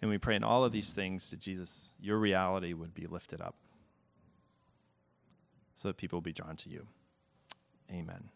And 0.00 0.10
we 0.10 0.18
pray 0.18 0.34
in 0.34 0.42
all 0.42 0.64
of 0.64 0.72
these 0.72 0.92
things 0.92 1.30
that 1.30 1.38
Jesus, 1.38 1.94
your 2.00 2.18
reality 2.18 2.72
would 2.72 2.92
be 2.92 3.06
lifted 3.06 3.40
up 3.40 3.54
so 5.74 5.88
that 5.88 5.96
people 5.96 6.16
will 6.16 6.22
be 6.22 6.32
drawn 6.32 6.56
to 6.56 6.68
you. 6.68 6.86
Amen. 7.92 8.30